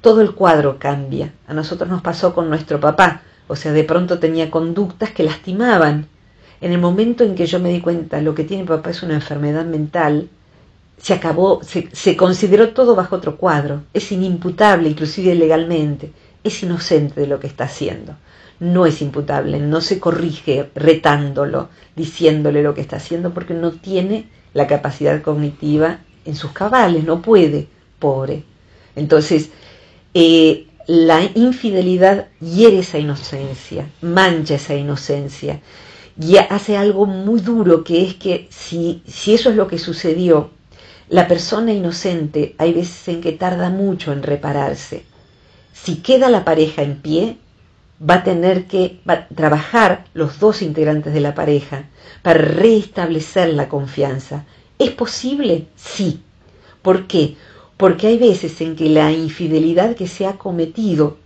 todo 0.00 0.20
el 0.20 0.36
cuadro 0.36 0.78
cambia. 0.78 1.32
A 1.48 1.52
nosotros 1.52 1.90
nos 1.90 2.00
pasó 2.00 2.32
con 2.32 2.48
nuestro 2.48 2.78
papá. 2.78 3.22
O 3.48 3.56
sea, 3.56 3.72
de 3.72 3.82
pronto 3.82 4.20
tenía 4.20 4.52
conductas 4.52 5.10
que 5.10 5.24
lastimaban. 5.24 6.06
En 6.60 6.70
el 6.70 6.78
momento 6.78 7.24
en 7.24 7.34
que 7.34 7.46
yo 7.46 7.58
me 7.58 7.70
di 7.70 7.80
cuenta 7.80 8.20
lo 8.20 8.36
que 8.36 8.44
tiene 8.44 8.64
papá 8.64 8.90
es 8.90 9.02
una 9.02 9.14
enfermedad 9.14 9.64
mental, 9.64 10.28
se 10.96 11.12
acabó, 11.12 11.60
se, 11.64 11.88
se 11.92 12.16
consideró 12.16 12.68
todo 12.68 12.94
bajo 12.94 13.16
otro 13.16 13.36
cuadro. 13.36 13.82
Es 13.94 14.12
inimputable, 14.12 14.90
inclusive 14.90 15.34
legalmente. 15.34 16.12
Es 16.44 16.62
inocente 16.62 17.20
de 17.20 17.26
lo 17.26 17.40
que 17.40 17.48
está 17.48 17.64
haciendo. 17.64 18.14
No 18.60 18.86
es 18.86 19.02
imputable, 19.02 19.58
no 19.58 19.80
se 19.80 19.98
corrige 19.98 20.70
retándolo, 20.76 21.68
diciéndole 21.96 22.62
lo 22.62 22.74
que 22.74 22.80
está 22.80 22.98
haciendo, 22.98 23.34
porque 23.34 23.54
no 23.54 23.72
tiene 23.72 24.28
la 24.56 24.66
capacidad 24.66 25.20
cognitiva 25.20 25.98
en 26.24 26.34
sus 26.34 26.52
cabales, 26.52 27.04
no 27.04 27.20
puede, 27.20 27.68
pobre. 27.98 28.42
Entonces, 28.96 29.50
eh, 30.14 30.66
la 30.86 31.20
infidelidad 31.34 32.28
hiere 32.40 32.78
esa 32.78 32.98
inocencia, 32.98 33.86
mancha 34.00 34.54
esa 34.54 34.74
inocencia 34.74 35.60
y 36.18 36.38
hace 36.38 36.78
algo 36.78 37.04
muy 37.04 37.40
duro 37.40 37.84
que 37.84 38.02
es 38.02 38.14
que 38.14 38.48
si, 38.50 39.02
si 39.06 39.34
eso 39.34 39.50
es 39.50 39.56
lo 39.56 39.68
que 39.68 39.78
sucedió, 39.78 40.48
la 41.10 41.28
persona 41.28 41.74
inocente 41.74 42.54
hay 42.56 42.72
veces 42.72 43.08
en 43.08 43.20
que 43.20 43.32
tarda 43.32 43.68
mucho 43.68 44.10
en 44.14 44.22
repararse. 44.22 45.04
Si 45.74 45.96
queda 45.96 46.30
la 46.30 46.46
pareja 46.46 46.80
en 46.80 47.02
pie, 47.02 47.36
va 47.98 48.14
a 48.14 48.24
tener 48.24 48.66
que 48.66 49.00
trabajar 49.34 50.04
los 50.14 50.38
dos 50.38 50.62
integrantes 50.62 51.14
de 51.14 51.20
la 51.20 51.34
pareja 51.34 51.84
para 52.22 52.38
restablecer 52.38 53.54
la 53.54 53.68
confianza. 53.68 54.44
¿Es 54.78 54.90
posible? 54.90 55.66
Sí. 55.76 56.20
¿Por 56.82 57.06
qué? 57.06 57.36
porque 57.76 58.06
hay 58.06 58.18
veces 58.18 58.60
en 58.60 58.76
que 58.76 58.88
la 58.88 59.12
infidelidad 59.12 59.94
que 59.94 60.06
se 60.06 60.26
ha 60.26 60.34
cometido 60.34 61.18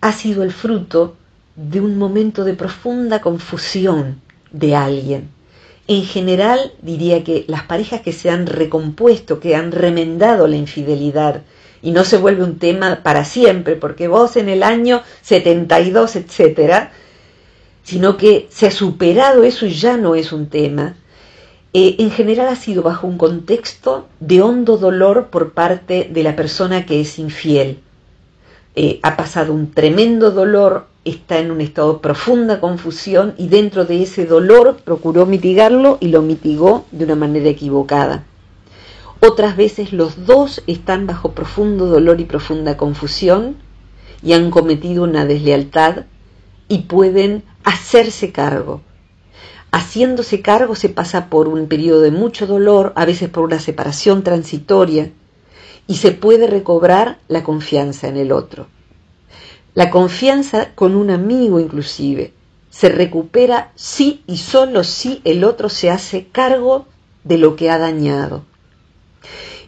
ha 0.00 0.12
sido 0.12 0.42
el 0.42 0.52
fruto 0.52 1.16
de 1.54 1.80
un 1.80 1.98
momento 1.98 2.44
de 2.44 2.54
profunda 2.54 3.20
confusión 3.20 4.20
de 4.50 4.74
alguien. 4.74 5.30
En 5.86 6.04
general 6.04 6.72
diría 6.82 7.22
que 7.24 7.44
las 7.48 7.64
parejas 7.64 8.00
que 8.00 8.12
se 8.12 8.30
han 8.30 8.46
recompuesto, 8.46 9.40
que 9.40 9.54
han 9.56 9.72
remendado 9.72 10.46
la 10.46 10.56
infidelidad, 10.56 11.42
y 11.82 11.92
no 11.92 12.04
se 12.04 12.18
vuelve 12.18 12.44
un 12.44 12.58
tema 12.58 13.00
para 13.02 13.24
siempre, 13.24 13.76
porque 13.76 14.08
vos 14.08 14.36
en 14.36 14.48
el 14.48 14.62
año 14.62 15.02
72, 15.22 16.16
etcétera, 16.16 16.92
sino 17.82 18.16
que 18.16 18.46
se 18.50 18.66
ha 18.66 18.70
superado 18.70 19.42
eso 19.44 19.66
y 19.66 19.72
ya 19.72 19.96
no 19.96 20.14
es 20.14 20.32
un 20.32 20.48
tema, 20.48 20.96
eh, 21.72 21.96
en 21.98 22.10
general 22.10 22.48
ha 22.48 22.56
sido 22.56 22.82
bajo 22.82 23.06
un 23.06 23.16
contexto 23.16 24.08
de 24.18 24.42
hondo 24.42 24.76
dolor 24.76 25.28
por 25.28 25.52
parte 25.52 26.08
de 26.10 26.22
la 26.22 26.34
persona 26.34 26.84
que 26.84 27.00
es 27.00 27.18
infiel. 27.18 27.80
Eh, 28.74 28.98
ha 29.02 29.16
pasado 29.16 29.52
un 29.52 29.72
tremendo 29.72 30.32
dolor, 30.32 30.86
está 31.04 31.38
en 31.38 31.50
un 31.50 31.60
estado 31.60 31.94
de 31.94 31.98
profunda 32.00 32.60
confusión 32.60 33.34
y 33.38 33.48
dentro 33.48 33.84
de 33.84 34.02
ese 34.02 34.26
dolor 34.26 34.78
procuró 34.84 35.26
mitigarlo 35.26 35.98
y 36.00 36.08
lo 36.08 36.22
mitigó 36.22 36.86
de 36.90 37.04
una 37.04 37.14
manera 37.14 37.48
equivocada. 37.48 38.24
Otras 39.20 39.56
veces 39.56 39.92
los 39.92 40.26
dos 40.26 40.62
están 40.66 41.06
bajo 41.06 41.32
profundo 41.32 41.86
dolor 41.86 42.20
y 42.20 42.24
profunda 42.24 42.76
confusión 42.76 43.56
y 44.22 44.32
han 44.32 44.50
cometido 44.50 45.04
una 45.04 45.24
deslealtad 45.24 46.06
y 46.68 46.80
pueden 46.80 47.42
hacerse 47.64 48.32
cargo 48.32 48.82
Haciéndose 49.72 50.42
cargo 50.42 50.74
se 50.74 50.88
pasa 50.88 51.26
por 51.26 51.46
un 51.46 51.68
periodo 51.68 52.00
de 52.00 52.10
mucho 52.10 52.46
dolor, 52.46 52.92
a 52.96 53.04
veces 53.04 53.28
por 53.28 53.44
una 53.44 53.60
separación 53.60 54.24
transitoria, 54.24 55.12
y 55.86 55.96
se 55.96 56.10
puede 56.10 56.48
recobrar 56.48 57.18
la 57.28 57.44
confianza 57.44 58.08
en 58.08 58.16
el 58.16 58.32
otro. 58.32 58.66
La 59.74 59.90
confianza 59.90 60.74
con 60.74 60.96
un 60.96 61.10
amigo 61.10 61.60
inclusive 61.60 62.32
se 62.70 62.88
recupera 62.88 63.70
si 63.76 64.22
y 64.26 64.38
solo 64.38 64.82
si 64.82 65.20
el 65.24 65.44
otro 65.44 65.68
se 65.68 65.90
hace 65.90 66.26
cargo 66.26 66.86
de 67.22 67.38
lo 67.38 67.54
que 67.54 67.70
ha 67.70 67.78
dañado. 67.78 68.44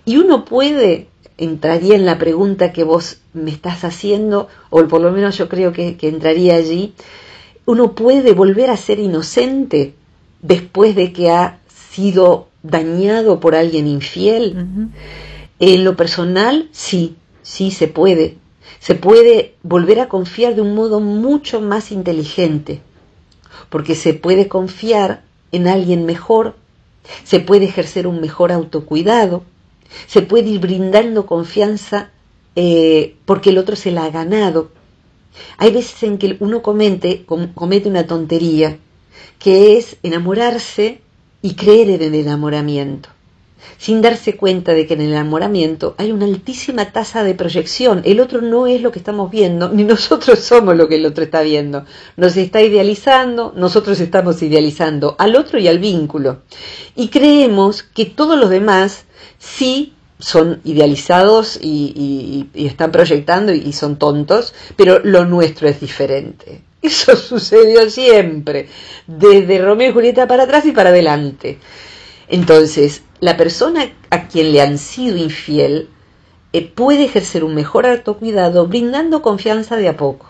Y 0.04 0.16
uno 0.16 0.44
puede, 0.44 1.08
entraría 1.38 1.94
en 1.94 2.06
la 2.06 2.18
pregunta 2.18 2.72
que 2.72 2.84
vos 2.84 3.18
me 3.32 3.50
estás 3.50 3.84
haciendo, 3.84 4.48
o 4.70 4.86
por 4.88 5.00
lo 5.00 5.12
menos 5.12 5.38
yo 5.38 5.48
creo 5.48 5.72
que, 5.72 5.96
que 5.96 6.08
entraría 6.08 6.56
allí, 6.56 6.94
uno 7.66 7.94
puede 7.94 8.32
volver 8.32 8.70
a 8.70 8.76
ser 8.76 8.98
inocente 8.98 9.94
después 10.40 10.94
de 10.96 11.12
que 11.12 11.30
ha 11.30 11.60
sido 11.68 12.48
dañado 12.62 13.40
por 13.40 13.54
alguien 13.54 13.86
infiel. 13.86 14.90
En 15.58 15.84
lo 15.84 15.96
personal, 15.96 16.68
sí, 16.72 17.16
sí 17.42 17.70
se 17.70 17.88
puede. 17.88 18.36
Se 18.80 18.94
puede 18.94 19.54
volver 19.62 20.00
a 20.00 20.08
confiar 20.08 20.54
de 20.54 20.62
un 20.62 20.74
modo 20.74 21.00
mucho 21.00 21.60
más 21.60 21.92
inteligente, 21.92 22.80
porque 23.68 23.94
se 23.94 24.14
puede 24.14 24.48
confiar 24.48 25.22
en 25.52 25.68
alguien 25.68 26.04
mejor, 26.04 26.56
se 27.24 27.40
puede 27.40 27.66
ejercer 27.66 28.06
un 28.06 28.20
mejor 28.20 28.52
autocuidado, 28.52 29.44
se 30.06 30.22
puede 30.22 30.50
ir 30.50 30.60
brindando 30.60 31.26
confianza 31.26 32.10
eh, 32.56 33.16
porque 33.24 33.50
el 33.50 33.58
otro 33.58 33.76
se 33.76 33.90
la 33.90 34.04
ha 34.04 34.10
ganado. 34.10 34.70
Hay 35.56 35.72
veces 35.72 36.02
en 36.02 36.18
que 36.18 36.36
uno 36.40 36.62
comete, 36.62 37.24
comete 37.26 37.88
una 37.88 38.06
tontería, 38.06 38.78
que 39.38 39.76
es 39.76 39.96
enamorarse 40.02 41.00
y 41.40 41.54
creer 41.54 41.90
en 41.90 42.02
el 42.02 42.14
enamoramiento, 42.14 43.08
sin 43.78 44.02
darse 44.02 44.36
cuenta 44.36 44.72
de 44.72 44.86
que 44.86 44.94
en 44.94 45.00
el 45.00 45.12
enamoramiento 45.12 45.94
hay 45.98 46.12
una 46.12 46.26
altísima 46.26 46.92
tasa 46.92 47.24
de 47.24 47.34
proyección. 47.34 48.02
El 48.04 48.20
otro 48.20 48.40
no 48.40 48.66
es 48.66 48.80
lo 48.80 48.92
que 48.92 48.98
estamos 48.98 49.30
viendo, 49.30 49.68
ni 49.68 49.84
nosotros 49.94 50.38
somos 50.38 50.76
lo 50.76 50.88
que 50.88 50.96
el 50.96 51.06
otro 51.06 51.24
está 51.24 51.42
viendo. 51.42 51.84
Nos 52.16 52.36
está 52.36 52.62
idealizando, 52.62 53.52
nosotros 53.56 54.00
estamos 54.00 54.42
idealizando 54.42 55.16
al 55.18 55.36
otro 55.36 55.58
y 55.58 55.68
al 55.68 55.78
vínculo. 55.78 56.42
Y 56.94 57.08
creemos 57.08 57.82
que 57.82 58.06
todos 58.06 58.38
los 58.38 58.50
demás 58.50 59.04
sí 59.38 59.94
son 60.22 60.60
idealizados 60.64 61.58
y, 61.60 62.48
están 62.54 62.92
proyectando 62.92 63.52
y, 63.52 63.72
son 63.72 63.96
tontos, 63.96 64.54
pero 64.76 65.00
lo 65.00 65.24
nuestro 65.24 65.68
es 65.68 65.80
diferente. 65.80 66.62
Eso 66.82 67.16
sucedió 67.16 67.90
siempre, 67.90 68.68
desde 69.06 69.58
Romeo 69.58 69.90
y 69.90 69.92
Julieta 69.92 70.26
para 70.26 70.44
atrás 70.44 70.64
y 70.66 70.72
para 70.72 70.90
adelante. 70.90 71.58
Entonces, 72.28 73.02
la 73.22 73.36
persona 73.36 73.84
a 74.10 74.26
quien 74.26 74.50
le 74.50 74.60
han 74.60 74.78
sido 74.78 75.16
infiel 75.16 75.88
eh, 76.52 76.66
puede 76.66 77.04
ejercer 77.04 77.44
un 77.44 77.54
mejor 77.54 77.86
autocuidado 77.86 78.66
brindando 78.66 79.22
confianza 79.22 79.76
de 79.76 79.88
a 79.88 79.96
poco. 79.96 80.26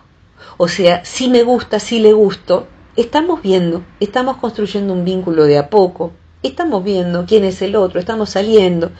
O 0.58 0.68
sea, 0.68 1.02
si 1.02 1.30
me 1.30 1.42
gusta, 1.42 1.80
si 1.80 2.00
le 2.00 2.12
gusto, 2.12 2.66
estamos 2.94 3.40
viendo, 3.40 3.82
estamos 3.98 4.36
construyendo 4.36 4.92
un 4.92 5.06
vínculo 5.06 5.44
de 5.44 5.56
a 5.56 5.70
poco, 5.70 6.12
estamos 6.42 6.84
viendo 6.84 7.24
quién 7.24 7.44
es 7.44 7.62
el 7.62 7.76
otro, 7.76 7.98
estamos 7.98 8.28
saliendo 8.28 8.90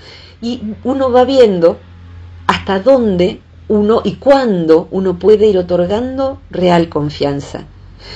y 0.41 0.63
uno 0.85 1.13
va 1.13 1.27
viendo 1.27 1.79
hasta 2.47 2.81
dónde 2.81 3.43
uno 3.69 4.01
y 4.05 4.15
cuándo 4.15 4.89
uno 4.91 5.19
puede 5.19 5.49
ir 5.49 5.59
otorgando 5.59 6.41
real 6.51 6.89
confianza. 6.89 7.67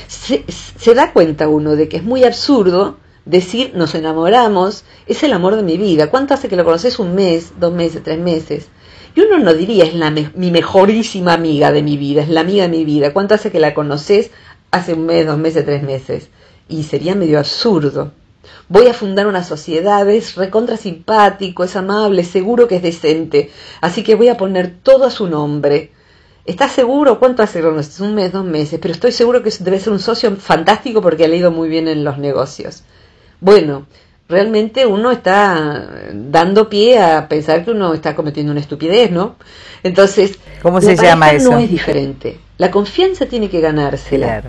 Se, 0.07 0.43
se, 0.49 0.95
da 0.95 1.13
cuenta 1.13 1.49
uno 1.49 1.77
de 1.77 1.87
que 1.87 1.99
es 1.99 2.03
muy 2.03 2.25
absurdo 2.25 2.97
decir 3.27 3.73
nos 3.75 3.95
enamoramos, 3.95 4.85
es 5.07 5.23
el 5.23 5.35
amor 5.35 5.57
de 5.57 5.63
mi 5.63 5.77
vida. 5.77 6.09
¿Cuánto 6.09 6.33
hace 6.33 6.49
que 6.49 6.57
lo 6.57 6.65
conoces? 6.65 6.99
Un 6.99 7.15
mes, 7.15 7.53
dos 7.61 7.75
meses, 7.75 8.03
tres 8.03 8.19
meses. 8.19 8.69
Y 9.15 9.21
uno 9.21 9.39
no 9.39 9.53
diría 9.53 9.85
es 9.85 9.95
la 9.95 10.11
mi 10.11 10.51
mejorísima 10.51 11.35
amiga 11.35 11.73
de 11.73 11.83
mi 11.83 11.97
vida, 11.97 12.23
es 12.23 12.29
la 12.29 12.41
amiga 12.41 12.63
de 12.63 12.71
mi 12.71 12.85
vida. 12.85 13.13
¿Cuánto 13.13 13.35
hace 13.35 13.51
que 13.51 13.61
la 13.61 13.75
conoces? 13.75 14.31
Hace 14.71 14.95
un 14.95 15.07
mes, 15.07 15.27
dos 15.27 15.39
meses, 15.39 15.65
tres 15.65 15.83
meses. 15.83 16.29
Y 16.69 16.85
sería 16.85 17.15
medio 17.15 17.39
absurdo. 17.39 18.13
Voy 18.69 18.87
a 18.89 18.95
fundar 18.95 19.27
una 19.27 19.43
sociedad, 19.43 20.09
es 20.09 20.35
recontra 20.35 20.77
simpático, 20.77 21.65
es 21.65 21.77
amable, 21.77 22.25
seguro 22.25 22.69
que 22.69 22.77
es 22.77 22.83
decente. 22.83 23.51
Así 23.81 24.03
que 24.03 24.15
voy 24.15 24.29
a 24.29 24.37
poner 24.37 24.77
todo 24.83 25.05
a 25.05 25.11
su 25.11 25.27
nombre. 25.27 25.93
¿Estás 26.45 26.73
seguro? 26.73 27.19
¿Cuánto 27.19 27.43
hace 27.43 27.61
que 27.61 27.67
conoces? 27.67 27.99
Un 28.01 28.15
mes, 28.15 28.33
dos 28.33 28.45
meses. 28.45 28.79
Pero 28.81 28.93
estoy 28.93 29.13
seguro 29.13 29.43
que 29.43 29.51
debe 29.61 29.81
ser 29.81 29.93
un 29.93 29.99
socio 29.99 30.37
fantástico 30.37 31.01
porque 31.01 31.25
ha 31.25 31.29
leído 31.29 31.51
muy 31.51 31.69
bien 31.69 31.89
en 31.89 32.05
los 32.05 32.19
negocios. 32.19 32.85
Bueno, 33.41 33.87
realmente 34.29 34.87
uno 34.87 35.11
está 35.11 35.89
dando 36.13 36.69
pie 36.69 36.99
a 36.99 37.29
pensar 37.29 37.65
que 37.65 37.71
uno 37.71 37.95
está 37.95 38.15
cometiendo 38.15 38.53
una 38.53 38.61
estupidez, 38.61 39.11
¿no? 39.11 39.37
Entonces, 39.83 40.39
¿cómo 40.63 40.81
se 40.81 40.97
llama 40.97 41.31
eso? 41.33 41.53
No 41.53 41.59
es 41.59 41.71
diferente. 41.71 42.39
La 42.59 42.71
confianza 42.71 43.27
tiene 43.27 43.49
que 43.49 43.61
ganársela. 43.61 44.43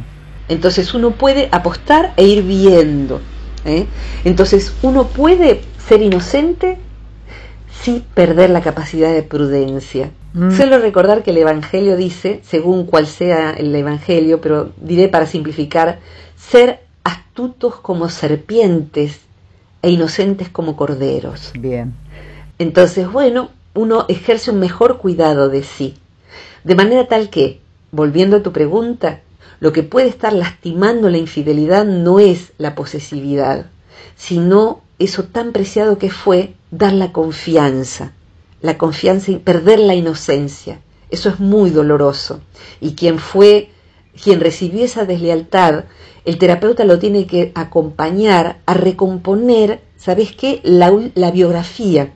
Entonces 0.50 0.94
uno 0.94 1.12
puede 1.12 1.50
apostar 1.52 2.14
e 2.16 2.26
ir 2.26 2.44
viendo. 2.44 3.22
¿eh? 3.66 3.86
Entonces 4.24 4.74
uno 4.82 5.08
puede 5.08 5.62
ser 5.88 6.02
inocente 6.02 6.78
sin 7.82 8.02
perder 8.02 8.50
la 8.50 8.62
capacidad 8.62 9.14
de 9.14 9.24
prudencia. 9.24 10.12
Mm. 10.34 10.52
Suelo 10.52 10.80
recordar 10.80 11.24
que 11.24 11.32
el 11.32 11.38
Evangelio 11.38 11.96
dice, 11.96 12.42
según 12.44 12.86
cual 12.86 13.08
sea 13.08 13.52
el 13.52 13.76
Evangelio, 13.76 14.42
pero 14.42 14.72
diré 14.78 15.10
para 15.10 15.26
simplificar, 15.26 16.00
ser 16.36 16.80
astutos 17.38 17.76
como 17.76 18.10
serpientes 18.10 19.20
e 19.84 19.92
inocentes 19.92 20.50
como 20.50 20.76
corderos. 20.76 21.52
Bien. 21.54 21.94
Entonces, 22.58 23.12
bueno, 23.12 23.52
uno 23.76 24.06
ejerce 24.08 24.50
un 24.50 24.60
mejor 24.60 24.98
cuidado 24.98 25.48
de 25.48 25.62
sí. 25.62 25.94
De 26.64 26.74
manera 26.74 27.08
tal 27.08 27.30
que, 27.30 27.62
volviendo 27.92 28.38
a 28.38 28.42
tu 28.42 28.52
pregunta, 28.52 29.22
lo 29.60 29.72
que 29.72 29.84
puede 29.84 30.08
estar 30.08 30.34
lastimando 30.34 31.12
la 31.12 31.20
infidelidad 31.20 31.86
no 31.86 32.20
es 32.20 32.54
la 32.58 32.74
posesividad, 32.74 33.68
sino 34.16 34.82
eso 34.98 35.26
tan 35.26 35.52
preciado 35.52 36.00
que 36.00 36.10
fue 36.10 36.56
dar 36.72 36.94
la 36.94 37.12
confianza, 37.12 38.14
la 38.64 38.80
confianza 38.80 39.30
y 39.30 39.36
perder 39.36 39.78
la 39.78 39.94
inocencia. 39.94 40.80
Eso 41.12 41.30
es 41.30 41.40
muy 41.40 41.70
doloroso. 41.70 42.40
Y 42.82 42.96
quien 42.96 43.20
fue, 43.20 43.70
quien 44.22 44.40
recibió 44.40 44.86
esa 44.86 45.06
deslealtad, 45.06 45.86
el 46.26 46.38
terapeuta 46.38 46.84
lo 46.84 47.00
tiene 47.00 47.26
que 47.26 47.52
acompañar 47.56 48.58
a 48.66 48.74
recomponer, 48.74 49.82
¿sabes 49.96 50.34
qué? 50.34 50.60
La, 50.64 50.92
la 51.16 51.32
biografía. 51.32 52.12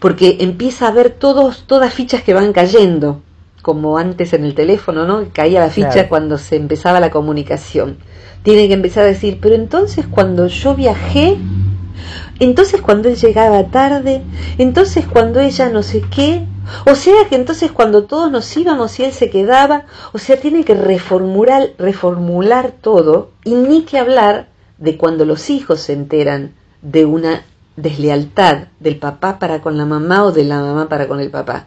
Porque 0.00 0.36
empieza 0.40 0.86
a 0.86 0.92
ver 0.92 1.10
todos, 1.10 1.64
todas 1.66 1.92
fichas 1.92 2.22
que 2.22 2.34
van 2.34 2.52
cayendo, 2.52 3.22
como 3.62 3.98
antes 3.98 4.32
en 4.32 4.44
el 4.44 4.54
teléfono, 4.54 5.04
¿no? 5.04 5.26
Caía 5.32 5.60
la 5.60 5.70
ficha 5.70 6.08
cuando 6.08 6.38
se 6.38 6.56
empezaba 6.56 7.00
la 7.00 7.10
comunicación. 7.10 7.98
Tiene 8.44 8.68
que 8.68 8.74
empezar 8.74 9.02
a 9.02 9.08
decir, 9.08 9.38
pero 9.42 9.56
entonces 9.56 10.06
cuando 10.06 10.46
yo 10.46 10.74
viajé, 10.76 11.36
entonces 12.38 12.80
cuando 12.80 13.08
él 13.08 13.16
llegaba 13.16 13.64
tarde, 13.64 14.22
entonces 14.58 15.06
cuando 15.06 15.40
ella 15.40 15.70
no 15.70 15.82
sé 15.82 16.02
qué, 16.08 16.46
o 16.86 16.94
sea 16.94 17.28
que 17.28 17.36
entonces 17.36 17.72
cuando 17.72 18.04
todos 18.04 18.30
nos 18.30 18.56
íbamos 18.56 18.98
y 18.98 19.04
él 19.04 19.12
se 19.12 19.30
quedaba, 19.30 19.86
o 20.12 20.18
sea, 20.18 20.40
tiene 20.40 20.64
que 20.64 20.74
reformular, 20.74 21.70
reformular 21.78 22.72
todo 22.72 23.30
y 23.44 23.54
ni 23.54 23.82
que 23.82 23.98
hablar 23.98 24.48
de 24.78 24.96
cuando 24.96 25.24
los 25.24 25.50
hijos 25.50 25.80
se 25.80 25.92
enteran 25.92 26.54
de 26.82 27.04
una 27.04 27.42
deslealtad 27.76 28.68
del 28.80 28.98
papá 28.98 29.38
para 29.38 29.60
con 29.60 29.76
la 29.76 29.84
mamá 29.84 30.24
o 30.24 30.32
de 30.32 30.44
la 30.44 30.60
mamá 30.60 30.88
para 30.88 31.06
con 31.08 31.20
el 31.20 31.30
papá, 31.30 31.66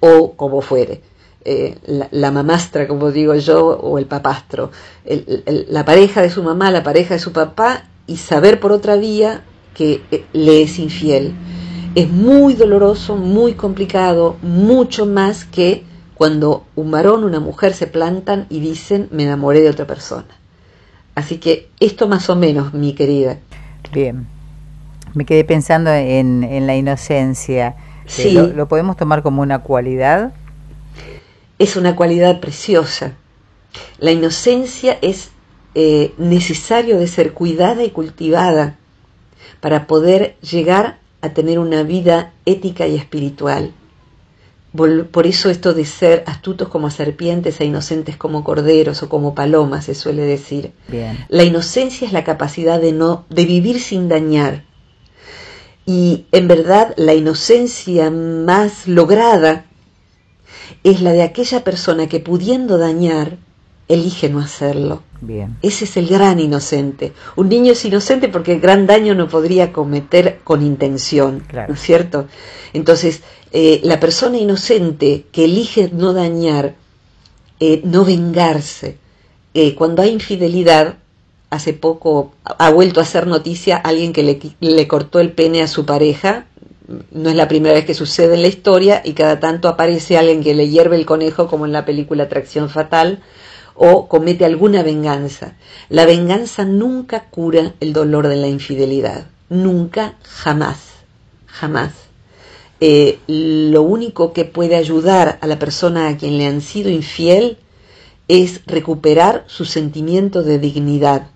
o 0.00 0.32
como 0.32 0.60
fuere. 0.60 1.02
Eh, 1.48 1.76
la, 2.10 2.32
mamastra, 2.32 2.88
como 2.88 3.12
digo 3.12 3.34
yo, 3.36 3.68
o 3.68 3.98
el 3.98 4.06
papastro, 4.06 4.72
la 5.04 5.84
pareja 5.84 6.20
de 6.20 6.30
su 6.30 6.42
mamá, 6.42 6.72
la 6.72 6.82
pareja 6.82 7.14
de 7.14 7.20
su 7.20 7.32
papá, 7.32 7.84
y 8.08 8.16
saber 8.16 8.58
por 8.58 8.72
otra 8.72 8.96
vía 8.96 9.44
que 9.74 10.02
eh, 10.10 10.24
le 10.32 10.62
es 10.62 10.78
infiel 10.78 11.34
es 11.96 12.10
muy 12.10 12.52
doloroso, 12.52 13.16
muy 13.16 13.54
complicado, 13.54 14.36
mucho 14.42 15.06
más 15.06 15.46
que 15.46 15.82
cuando 16.14 16.66
un 16.76 16.90
varón 16.90 17.24
o 17.24 17.26
una 17.26 17.40
mujer 17.40 17.72
se 17.72 17.86
plantan 17.86 18.44
y 18.50 18.60
dicen 18.60 19.08
me 19.12 19.22
enamoré 19.22 19.62
de 19.62 19.70
otra 19.70 19.86
persona. 19.86 20.28
Así 21.14 21.38
que 21.38 21.70
esto 21.80 22.06
más 22.06 22.28
o 22.28 22.36
menos, 22.36 22.74
mi 22.74 22.94
querida. 22.94 23.38
Bien, 23.94 24.26
me 25.14 25.24
quedé 25.24 25.42
pensando 25.44 25.90
en, 25.90 26.66
la 26.66 26.76
inocencia. 26.76 27.76
Sí. 28.04 28.32
¿Lo, 28.32 28.68
podemos 28.68 28.98
tomar 28.98 29.22
como 29.22 29.40
una 29.40 29.60
cualidad? 29.60 30.34
Es 31.58 31.76
una 31.76 31.96
cualidad 31.96 32.40
preciosa. 32.40 33.14
La 33.98 34.10
inocencia 34.10 34.98
es 35.00 35.30
eh, 35.74 36.12
necesario 36.18 36.98
de 36.98 37.06
ser 37.06 37.32
cuidada 37.32 37.84
y 37.84 37.90
cultivada 37.90 38.76
para 39.62 39.86
poder 39.86 40.36
llegar 40.42 40.98
a 41.20 41.30
tener 41.30 41.58
una 41.58 41.82
vida 41.82 42.32
ética 42.44 42.86
y 42.86 42.96
espiritual. 42.96 43.72
Por 44.72 45.26
eso 45.26 45.48
esto 45.48 45.72
de 45.72 45.86
ser 45.86 46.22
astutos 46.26 46.68
como 46.68 46.90
serpientes 46.90 47.60
e 47.60 47.64
inocentes 47.64 48.16
como 48.16 48.44
corderos 48.44 49.02
o 49.02 49.08
como 49.08 49.34
palomas 49.34 49.86
se 49.86 49.94
suele 49.94 50.22
decir. 50.22 50.72
La 51.28 51.44
inocencia 51.44 52.06
es 52.06 52.12
la 52.12 52.24
capacidad 52.24 52.80
de 52.80 52.92
no 52.92 53.24
de 53.30 53.46
vivir 53.46 53.80
sin 53.80 54.08
dañar. 54.08 54.64
Y 55.86 56.26
en 56.32 56.48
verdad 56.48 56.92
la 56.96 57.14
inocencia 57.14 58.10
más 58.10 58.86
lograda 58.86 59.64
es 60.84 61.00
la 61.00 61.12
de 61.12 61.22
aquella 61.22 61.64
persona 61.64 62.08
que 62.08 62.20
pudiendo 62.20 62.76
dañar 62.76 63.38
elige 63.88 64.28
no 64.28 64.40
hacerlo. 64.40 65.02
Bien. 65.20 65.56
Ese 65.62 65.84
es 65.84 65.96
el 65.96 66.08
gran 66.08 66.40
inocente. 66.40 67.12
Un 67.36 67.48
niño 67.48 67.72
es 67.72 67.84
inocente 67.84 68.28
porque 68.28 68.54
el 68.54 68.60
gran 68.60 68.86
daño 68.86 69.14
no 69.14 69.28
podría 69.28 69.72
cometer 69.72 70.40
con 70.44 70.64
intención, 70.64 71.44
¿no 71.52 71.74
es 71.74 71.80
cierto? 71.80 72.26
Entonces, 72.72 73.22
eh, 73.52 73.80
la 73.84 74.00
persona 74.00 74.38
inocente 74.38 75.24
que 75.32 75.44
elige 75.44 75.90
no 75.92 76.12
dañar, 76.12 76.74
eh, 77.60 77.80
no 77.84 78.04
vengarse, 78.04 78.98
eh, 79.54 79.74
cuando 79.74 80.02
hay 80.02 80.10
infidelidad, 80.10 80.96
hace 81.48 81.72
poco 81.72 82.32
ha 82.42 82.70
vuelto 82.70 83.00
a 83.00 83.04
hacer 83.04 83.26
noticia 83.26 83.76
alguien 83.76 84.12
que 84.12 84.22
le, 84.22 84.38
le 84.60 84.88
cortó 84.88 85.20
el 85.20 85.32
pene 85.32 85.62
a 85.62 85.68
su 85.68 85.86
pareja, 85.86 86.46
no 87.10 87.30
es 87.30 87.36
la 87.36 87.48
primera 87.48 87.74
vez 87.74 87.84
que 87.84 87.94
sucede 87.94 88.34
en 88.34 88.42
la 88.42 88.48
historia 88.48 89.00
y 89.04 89.12
cada 89.14 89.40
tanto 89.40 89.68
aparece 89.68 90.18
alguien 90.18 90.42
que 90.42 90.54
le 90.54 90.68
hierve 90.68 90.96
el 90.96 91.06
conejo 91.06 91.48
como 91.48 91.66
en 91.66 91.72
la 91.72 91.84
película 91.84 92.24
Atracción 92.24 92.68
Fatal 92.68 93.22
o 93.76 94.08
comete 94.08 94.44
alguna 94.44 94.82
venganza. 94.82 95.56
La 95.88 96.06
venganza 96.06 96.64
nunca 96.64 97.24
cura 97.30 97.74
el 97.80 97.92
dolor 97.92 98.28
de 98.28 98.36
la 98.36 98.48
infidelidad, 98.48 99.26
nunca, 99.48 100.16
jamás, 100.22 100.78
jamás. 101.46 101.92
Eh, 102.80 103.18
lo 103.26 103.82
único 103.82 104.32
que 104.32 104.44
puede 104.44 104.76
ayudar 104.76 105.38
a 105.40 105.46
la 105.46 105.58
persona 105.58 106.08
a 106.08 106.16
quien 106.16 106.36
le 106.36 106.46
han 106.46 106.60
sido 106.60 106.90
infiel 106.90 107.58
es 108.28 108.60
recuperar 108.66 109.44
su 109.46 109.64
sentimiento 109.64 110.42
de 110.42 110.58
dignidad, 110.58 111.28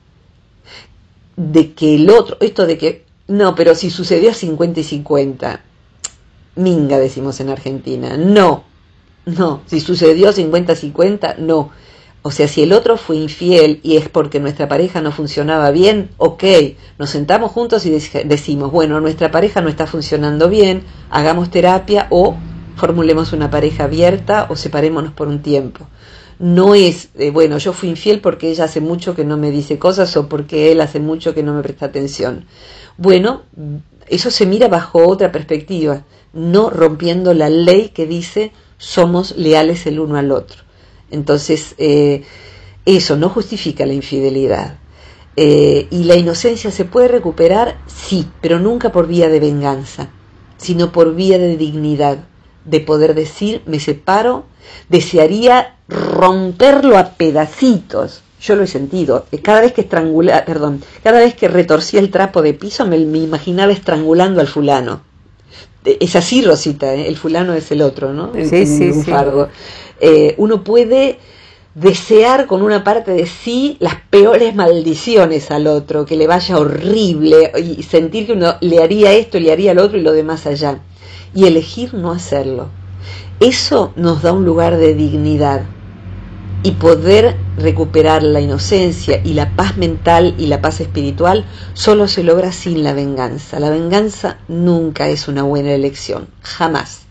de 1.36 1.72
que 1.72 1.94
el 1.94 2.10
otro, 2.10 2.36
esto 2.40 2.66
de 2.66 2.76
que, 2.76 3.04
no, 3.28 3.54
pero 3.54 3.74
si 3.74 3.90
sucedió 3.90 4.34
50 4.34 4.80
y 4.80 4.84
50, 4.84 5.60
minga 6.56 6.98
decimos 6.98 7.40
en 7.40 7.48
Argentina, 7.48 8.16
no, 8.16 8.64
no, 9.24 9.62
si 9.66 9.80
sucedió 9.80 10.32
50-50, 10.32 11.38
no. 11.38 11.70
O 12.22 12.30
sea, 12.30 12.48
si 12.48 12.62
el 12.62 12.74
otro 12.74 12.98
fue 12.98 13.16
infiel 13.16 13.80
y 13.82 13.96
es 13.96 14.10
porque 14.10 14.40
nuestra 14.40 14.68
pareja 14.68 15.00
no 15.00 15.10
funcionaba 15.10 15.70
bien, 15.70 16.10
ok, 16.18 16.44
nos 16.98 17.08
sentamos 17.08 17.50
juntos 17.50 17.86
y 17.86 17.90
decimos, 17.90 18.70
bueno, 18.70 19.00
nuestra 19.00 19.30
pareja 19.30 19.62
no 19.62 19.70
está 19.70 19.86
funcionando 19.86 20.50
bien, 20.50 20.82
hagamos 21.08 21.50
terapia 21.50 22.08
o 22.10 22.36
formulemos 22.76 23.32
una 23.32 23.50
pareja 23.50 23.84
abierta 23.84 24.46
o 24.50 24.56
separémonos 24.56 25.12
por 25.12 25.28
un 25.28 25.40
tiempo. 25.40 25.86
No 26.38 26.74
es, 26.74 27.08
eh, 27.16 27.30
bueno, 27.30 27.56
yo 27.56 27.72
fui 27.72 27.88
infiel 27.88 28.20
porque 28.20 28.50
ella 28.50 28.64
hace 28.64 28.82
mucho 28.82 29.14
que 29.14 29.24
no 29.24 29.38
me 29.38 29.50
dice 29.50 29.78
cosas 29.78 30.14
o 30.18 30.28
porque 30.28 30.72
él 30.72 30.82
hace 30.82 31.00
mucho 31.00 31.34
que 31.34 31.42
no 31.42 31.54
me 31.54 31.62
presta 31.62 31.86
atención. 31.86 32.44
Bueno, 32.98 33.42
eso 34.08 34.30
se 34.30 34.44
mira 34.44 34.68
bajo 34.68 35.06
otra 35.06 35.32
perspectiva, 35.32 36.04
no 36.34 36.68
rompiendo 36.68 37.32
la 37.32 37.48
ley 37.48 37.90
que 37.90 38.06
dice 38.06 38.52
somos 38.76 39.36
leales 39.36 39.86
el 39.86 40.00
uno 40.00 40.16
al 40.16 40.32
otro. 40.32 40.69
Entonces, 41.10 41.74
eh, 41.78 42.22
eso 42.86 43.16
no 43.16 43.28
justifica 43.28 43.86
la 43.86 43.92
infidelidad. 43.92 44.78
Eh, 45.36 45.86
y 45.90 46.04
la 46.04 46.16
inocencia 46.16 46.70
se 46.70 46.84
puede 46.84 47.08
recuperar, 47.08 47.78
sí, 47.86 48.26
pero 48.40 48.58
nunca 48.58 48.92
por 48.92 49.06
vía 49.06 49.28
de 49.28 49.40
venganza, 49.40 50.10
sino 50.56 50.92
por 50.92 51.14
vía 51.14 51.38
de 51.38 51.56
dignidad, 51.56 52.18
de 52.64 52.80
poder 52.80 53.14
decir, 53.14 53.62
me 53.66 53.80
separo, 53.80 54.44
desearía 54.88 55.76
romperlo 55.88 56.98
a 56.98 57.10
pedacitos. 57.14 58.22
Yo 58.40 58.56
lo 58.56 58.64
he 58.64 58.66
sentido. 58.66 59.26
Cada 59.42 59.60
vez 59.60 59.72
que 59.72 59.82
estrangula, 59.82 60.44
perdón, 60.44 60.82
cada 61.02 61.18
vez 61.20 61.34
que 61.34 61.48
retorcía 61.48 62.00
el 62.00 62.10
trapo 62.10 62.42
de 62.42 62.54
piso 62.54 62.86
me, 62.86 62.96
imaginaba 62.96 63.72
estrangulando 63.72 64.40
al 64.40 64.48
fulano. 64.48 65.02
Es 65.84 66.16
así, 66.16 66.42
Rosita, 66.42 66.94
¿eh? 66.94 67.08
el 67.08 67.16
fulano 67.16 67.54
es 67.54 67.70
el 67.72 67.80
otro, 67.82 68.12
¿no? 68.12 68.32
sí, 68.34 68.66
sí, 68.66 68.92
sí. 68.92 69.10
Eh, 70.00 70.34
uno 70.38 70.64
puede 70.64 71.18
desear 71.74 72.46
con 72.46 72.62
una 72.62 72.84
parte 72.84 73.12
de 73.12 73.26
sí 73.26 73.76
las 73.80 73.94
peores 74.10 74.54
maldiciones 74.54 75.50
al 75.50 75.66
otro, 75.66 76.04
que 76.04 76.16
le 76.16 76.26
vaya 76.26 76.58
horrible 76.58 77.52
y 77.56 77.82
sentir 77.82 78.26
que 78.26 78.32
uno 78.32 78.56
le 78.60 78.82
haría 78.82 79.12
esto, 79.12 79.38
le 79.38 79.52
haría 79.52 79.74
lo 79.74 79.84
otro 79.84 79.98
y 79.98 80.02
lo 80.02 80.12
demás 80.12 80.46
allá. 80.46 80.80
Y 81.34 81.46
elegir 81.46 81.94
no 81.94 82.12
hacerlo. 82.12 82.68
Eso 83.38 83.92
nos 83.96 84.22
da 84.22 84.32
un 84.32 84.44
lugar 84.44 84.76
de 84.76 84.94
dignidad 84.94 85.62
y 86.62 86.72
poder 86.72 87.36
recuperar 87.60 88.22
la 88.22 88.40
inocencia 88.40 89.20
y 89.22 89.34
la 89.34 89.50
paz 89.54 89.76
mental 89.76 90.34
y 90.38 90.46
la 90.46 90.60
paz 90.60 90.80
espiritual 90.80 91.44
solo 91.74 92.08
se 92.08 92.24
logra 92.24 92.52
sin 92.52 92.82
la 92.82 92.92
venganza. 92.92 93.60
La 93.60 93.70
venganza 93.70 94.38
nunca 94.48 95.08
es 95.08 95.28
una 95.28 95.42
buena 95.42 95.72
elección, 95.72 96.28
jamás. 96.42 97.02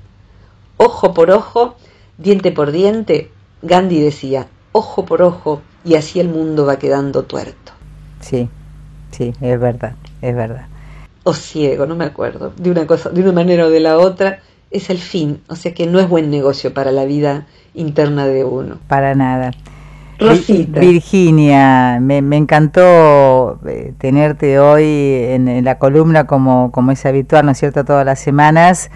Ojo 0.78 1.14
por 1.14 1.32
ojo, 1.32 1.76
diente 2.18 2.52
por 2.52 2.72
diente, 2.72 3.32
Gandhi 3.62 4.02
decía, 4.02 4.48
ojo 4.72 5.06
por 5.06 5.22
ojo, 5.22 5.62
y 5.86 5.96
así 5.96 6.20
el 6.20 6.30
mundo 6.30 6.66
va 6.66 6.80
quedando 6.80 7.24
tuerto. 7.24 7.72
Sí, 8.22 8.50
sí, 9.12 9.34
es 9.42 9.60
verdad, 9.60 9.96
es 10.22 10.36
verdad. 10.36 10.68
O 11.24 11.34
ciego, 11.34 11.86
no 11.86 11.96
me 11.96 12.06
acuerdo, 12.06 12.54
de 12.58 12.72
una 12.72 12.88
cosa, 12.88 13.10
de 13.10 13.22
una 13.22 13.34
manera 13.34 13.66
o 13.66 13.70
de 13.70 13.80
la 13.80 13.98
otra, 13.98 14.40
es 14.72 14.90
el 14.90 15.00
fin, 15.00 15.42
o 15.48 15.56
sea 15.56 15.74
que 15.74 15.88
no 15.88 16.00
es 16.00 16.08
buen 16.08 16.30
negocio 16.30 16.74
para 16.74 16.92
la 16.92 17.06
vida 17.06 17.48
interna 17.74 18.26
de 18.26 18.44
uno. 18.46 18.80
Para 18.88 19.16
nada. 19.16 19.52
Rosita. 20.20 20.80
Virginia, 20.80 22.00
me, 22.02 22.18
encantó 22.36 23.60
eh, 23.68 23.94
tenerte 23.98 24.60
hoy 24.60 24.84
en, 24.84 25.64
la 25.64 25.78
columna 25.78 26.28
como, 26.28 26.72
como 26.72 26.92
es 26.92 27.06
habitual, 27.06 27.46
¿no 27.46 27.52
es 27.52 27.60
cierto?, 27.60 27.86
todas 27.86 28.06
las 28.06 28.20
semanas. 28.20 28.92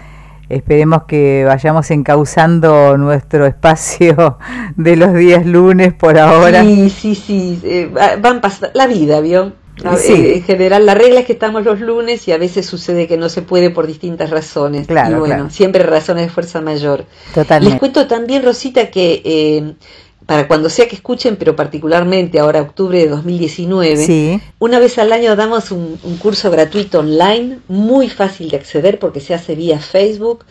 Esperemos 0.48 1.04
que 1.04 1.44
vayamos 1.46 1.90
encauzando 1.90 2.98
nuestro 2.98 3.46
espacio 3.46 4.38
de 4.76 4.96
los 4.96 5.14
días 5.14 5.46
lunes 5.46 5.94
por 5.94 6.18
ahora. 6.18 6.62
Sí, 6.62 6.90
sí, 6.90 7.14
sí, 7.14 7.60
eh, 7.64 7.90
van 8.20 8.40
pasando 8.40 8.70
la 8.74 8.86
vida, 8.86 9.20
¿vio? 9.20 9.52
En 9.82 10.42
general, 10.44 10.86
la 10.86 10.94
regla 10.94 11.20
es 11.20 11.26
que 11.26 11.32
estamos 11.32 11.64
los 11.64 11.80
lunes 11.80 12.28
y 12.28 12.32
a 12.32 12.38
veces 12.38 12.64
sucede 12.64 13.08
que 13.08 13.16
no 13.16 13.28
se 13.28 13.42
puede 13.42 13.70
por 13.70 13.86
distintas 13.86 14.30
razones. 14.30 14.86
Claro, 14.86 15.16
y 15.16 15.18
bueno, 15.18 15.50
siempre 15.50 15.82
razones 15.82 16.26
de 16.26 16.30
fuerza 16.30 16.60
mayor. 16.60 17.06
Totalmente. 17.34 17.70
Les 17.70 17.80
cuento 17.80 18.06
también, 18.06 18.44
Rosita, 18.44 18.90
que 18.90 19.20
eh, 19.24 19.74
para 20.26 20.48
cuando 20.48 20.70
sea 20.70 20.88
que 20.88 20.96
escuchen, 20.96 21.36
pero 21.36 21.54
particularmente 21.54 22.38
ahora 22.38 22.62
octubre 22.62 22.98
de 22.98 23.08
2019, 23.08 24.40
una 24.58 24.78
vez 24.78 24.98
al 24.98 25.12
año 25.12 25.36
damos 25.36 25.70
un, 25.70 25.98
curso 26.18 26.50
gratuito 26.50 27.00
online, 27.00 27.58
muy 27.68 28.08
fácil 28.08 28.48
de 28.48 28.56
acceder 28.56 28.98
porque 28.98 29.20
se 29.20 29.34
hace 29.34 29.54
vía 29.54 29.78
Facebook. 29.78 30.44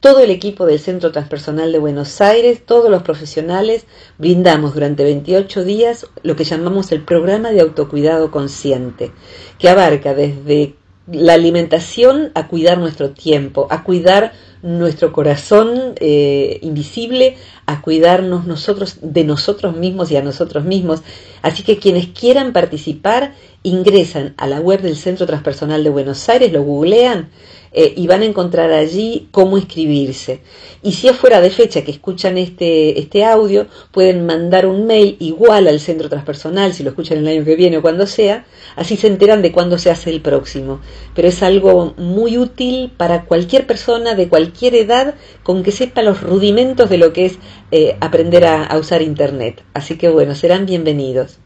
Todo 0.00 0.20
el 0.20 0.30
equipo 0.30 0.64
del 0.64 0.80
Centro 0.80 1.12
Transpersonal 1.12 1.72
de 1.72 1.78
Buenos 1.78 2.22
Aires, 2.22 2.64
todos 2.64 2.90
los 2.90 3.02
profesionales, 3.02 3.84
brindamos 4.16 4.72
durante 4.72 5.04
28 5.04 5.62
días 5.62 6.06
lo 6.22 6.36
que 6.36 6.44
llamamos 6.44 6.90
el 6.90 7.02
programa 7.02 7.50
de 7.50 7.60
autocuidado 7.60 8.30
consciente, 8.30 9.12
que 9.58 9.68
abarca 9.68 10.14
desde 10.14 10.74
la 11.12 11.34
alimentación 11.34 12.30
a 12.34 12.48
cuidar 12.48 12.78
nuestro 12.78 13.10
tiempo, 13.10 13.66
a 13.70 13.84
cuidar 13.84 14.32
nuestro 14.62 15.12
corazón 15.12 15.94
eh, 15.96 16.58
invisible, 16.62 17.36
a 17.66 17.80
cuidarnos 17.80 18.46
nosotros 18.46 18.98
de 19.00 19.24
nosotros 19.24 19.76
mismos 19.76 20.10
y 20.10 20.16
a 20.16 20.22
nosotros 20.22 20.64
mismos. 20.64 21.02
Así 21.42 21.62
que 21.62 21.78
quienes 21.78 22.08
quieran 22.08 22.52
participar 22.52 23.34
ingresan 23.62 24.34
a 24.36 24.46
la 24.46 24.60
web 24.60 24.80
del 24.82 24.96
Centro 24.96 25.26
Transpersonal 25.26 25.84
de 25.84 25.90
Buenos 25.90 26.28
Aires, 26.28 26.52
lo 26.52 26.62
googlean 26.62 27.28
eh, 27.72 27.94
y 27.96 28.06
van 28.06 28.22
a 28.22 28.24
encontrar 28.24 28.72
allí 28.72 29.28
cómo 29.30 29.56
inscribirse. 29.56 30.40
Y 30.82 30.92
si 30.92 31.08
es 31.08 31.16
fuera 31.16 31.40
de 31.40 31.50
fecha 31.50 31.82
que 31.82 31.90
escuchan 31.90 32.38
este, 32.38 32.98
este 32.98 33.24
audio, 33.24 33.66
pueden 33.92 34.26
mandar 34.26 34.66
un 34.66 34.86
mail 34.86 35.16
igual 35.20 35.68
al 35.68 35.80
centro 35.80 36.08
transpersonal, 36.08 36.74
si 36.74 36.82
lo 36.82 36.90
escuchan 36.90 37.18
el 37.18 37.28
año 37.28 37.44
que 37.44 37.56
viene 37.56 37.78
o 37.78 37.82
cuando 37.82 38.06
sea, 38.06 38.46
así 38.76 38.96
se 38.96 39.06
enteran 39.06 39.42
de 39.42 39.52
cuándo 39.52 39.78
se 39.78 39.90
hace 39.90 40.10
el 40.10 40.20
próximo. 40.20 40.80
Pero 41.14 41.28
es 41.28 41.42
algo 41.42 41.94
muy 41.96 42.38
útil 42.38 42.92
para 42.96 43.24
cualquier 43.24 43.66
persona 43.66 44.14
de 44.14 44.28
cualquier 44.28 44.74
edad 44.74 45.14
con 45.42 45.62
que 45.62 45.72
sepa 45.72 46.02
los 46.02 46.22
rudimentos 46.22 46.90
de 46.90 46.98
lo 46.98 47.12
que 47.12 47.26
es 47.26 47.38
eh, 47.70 47.96
aprender 48.00 48.44
a 48.46 48.76
usar 48.78 49.02
Internet. 49.02 49.62
Así 49.74 49.96
que 49.96 50.08
bueno, 50.08 50.34
serán 50.34 50.66
bienvenidos. 50.66 51.38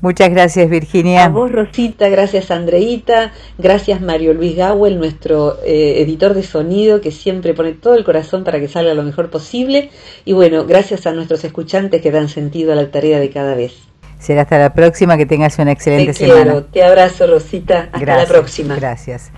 Muchas 0.00 0.30
gracias, 0.30 0.70
Virginia. 0.70 1.24
A 1.24 1.28
vos, 1.28 1.52
Rosita, 1.52 2.08
gracias, 2.08 2.50
Andreita, 2.50 3.32
gracias, 3.58 4.00
Mario 4.00 4.32
Luis 4.32 4.56
Gawel, 4.56 4.98
nuestro 4.98 5.58
eh, 5.62 6.00
editor 6.00 6.32
de 6.32 6.42
sonido, 6.42 7.00
que 7.00 7.10
siempre 7.10 7.52
pone 7.52 7.72
todo 7.72 7.94
el 7.94 8.04
corazón 8.04 8.42
para 8.42 8.60
que 8.60 8.68
salga 8.68 8.94
lo 8.94 9.02
mejor 9.02 9.30
posible. 9.30 9.90
Y 10.24 10.32
bueno, 10.32 10.64
gracias 10.64 11.06
a 11.06 11.12
nuestros 11.12 11.44
escuchantes 11.44 12.00
que 12.00 12.10
dan 12.10 12.28
sentido 12.28 12.72
a 12.72 12.76
la 12.76 12.90
tarea 12.90 13.20
de 13.20 13.30
cada 13.30 13.54
vez. 13.54 13.74
Será 14.18 14.42
hasta 14.42 14.58
la 14.58 14.74
próxima, 14.74 15.16
que 15.16 15.26
tengas 15.26 15.58
una 15.58 15.72
excelente 15.72 16.12
te 16.12 16.26
semana. 16.26 16.42
Quiero, 16.44 16.64
te 16.64 16.82
abrazo, 16.82 17.26
Rosita. 17.26 17.88
Hasta 17.92 18.16
la 18.16 18.26
próxima. 18.26 18.76
Gracias. 18.76 19.30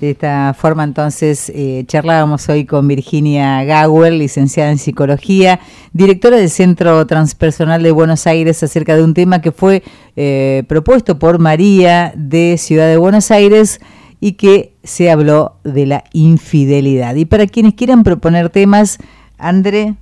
De 0.00 0.10
esta 0.10 0.54
forma 0.54 0.84
entonces 0.84 1.50
eh, 1.52 1.82
charlábamos 1.88 2.48
hoy 2.48 2.64
con 2.64 2.86
Virginia 2.86 3.64
Gawel, 3.64 4.20
licenciada 4.20 4.70
en 4.70 4.78
psicología, 4.78 5.58
directora 5.92 6.36
del 6.36 6.50
Centro 6.50 7.04
Transpersonal 7.04 7.82
de 7.82 7.90
Buenos 7.90 8.28
Aires, 8.28 8.62
acerca 8.62 8.94
de 8.94 9.02
un 9.02 9.12
tema 9.12 9.40
que 9.40 9.50
fue 9.50 9.82
eh, 10.14 10.62
propuesto 10.68 11.18
por 11.18 11.40
María 11.40 12.12
de 12.14 12.58
Ciudad 12.58 12.88
de 12.88 12.96
Buenos 12.96 13.32
Aires 13.32 13.80
y 14.20 14.34
que 14.34 14.76
se 14.84 15.10
habló 15.10 15.56
de 15.64 15.86
la 15.86 16.04
infidelidad. 16.12 17.16
Y 17.16 17.24
para 17.24 17.48
quienes 17.48 17.74
quieran 17.74 18.04
proponer 18.04 18.50
temas, 18.50 18.98
André. 19.36 19.96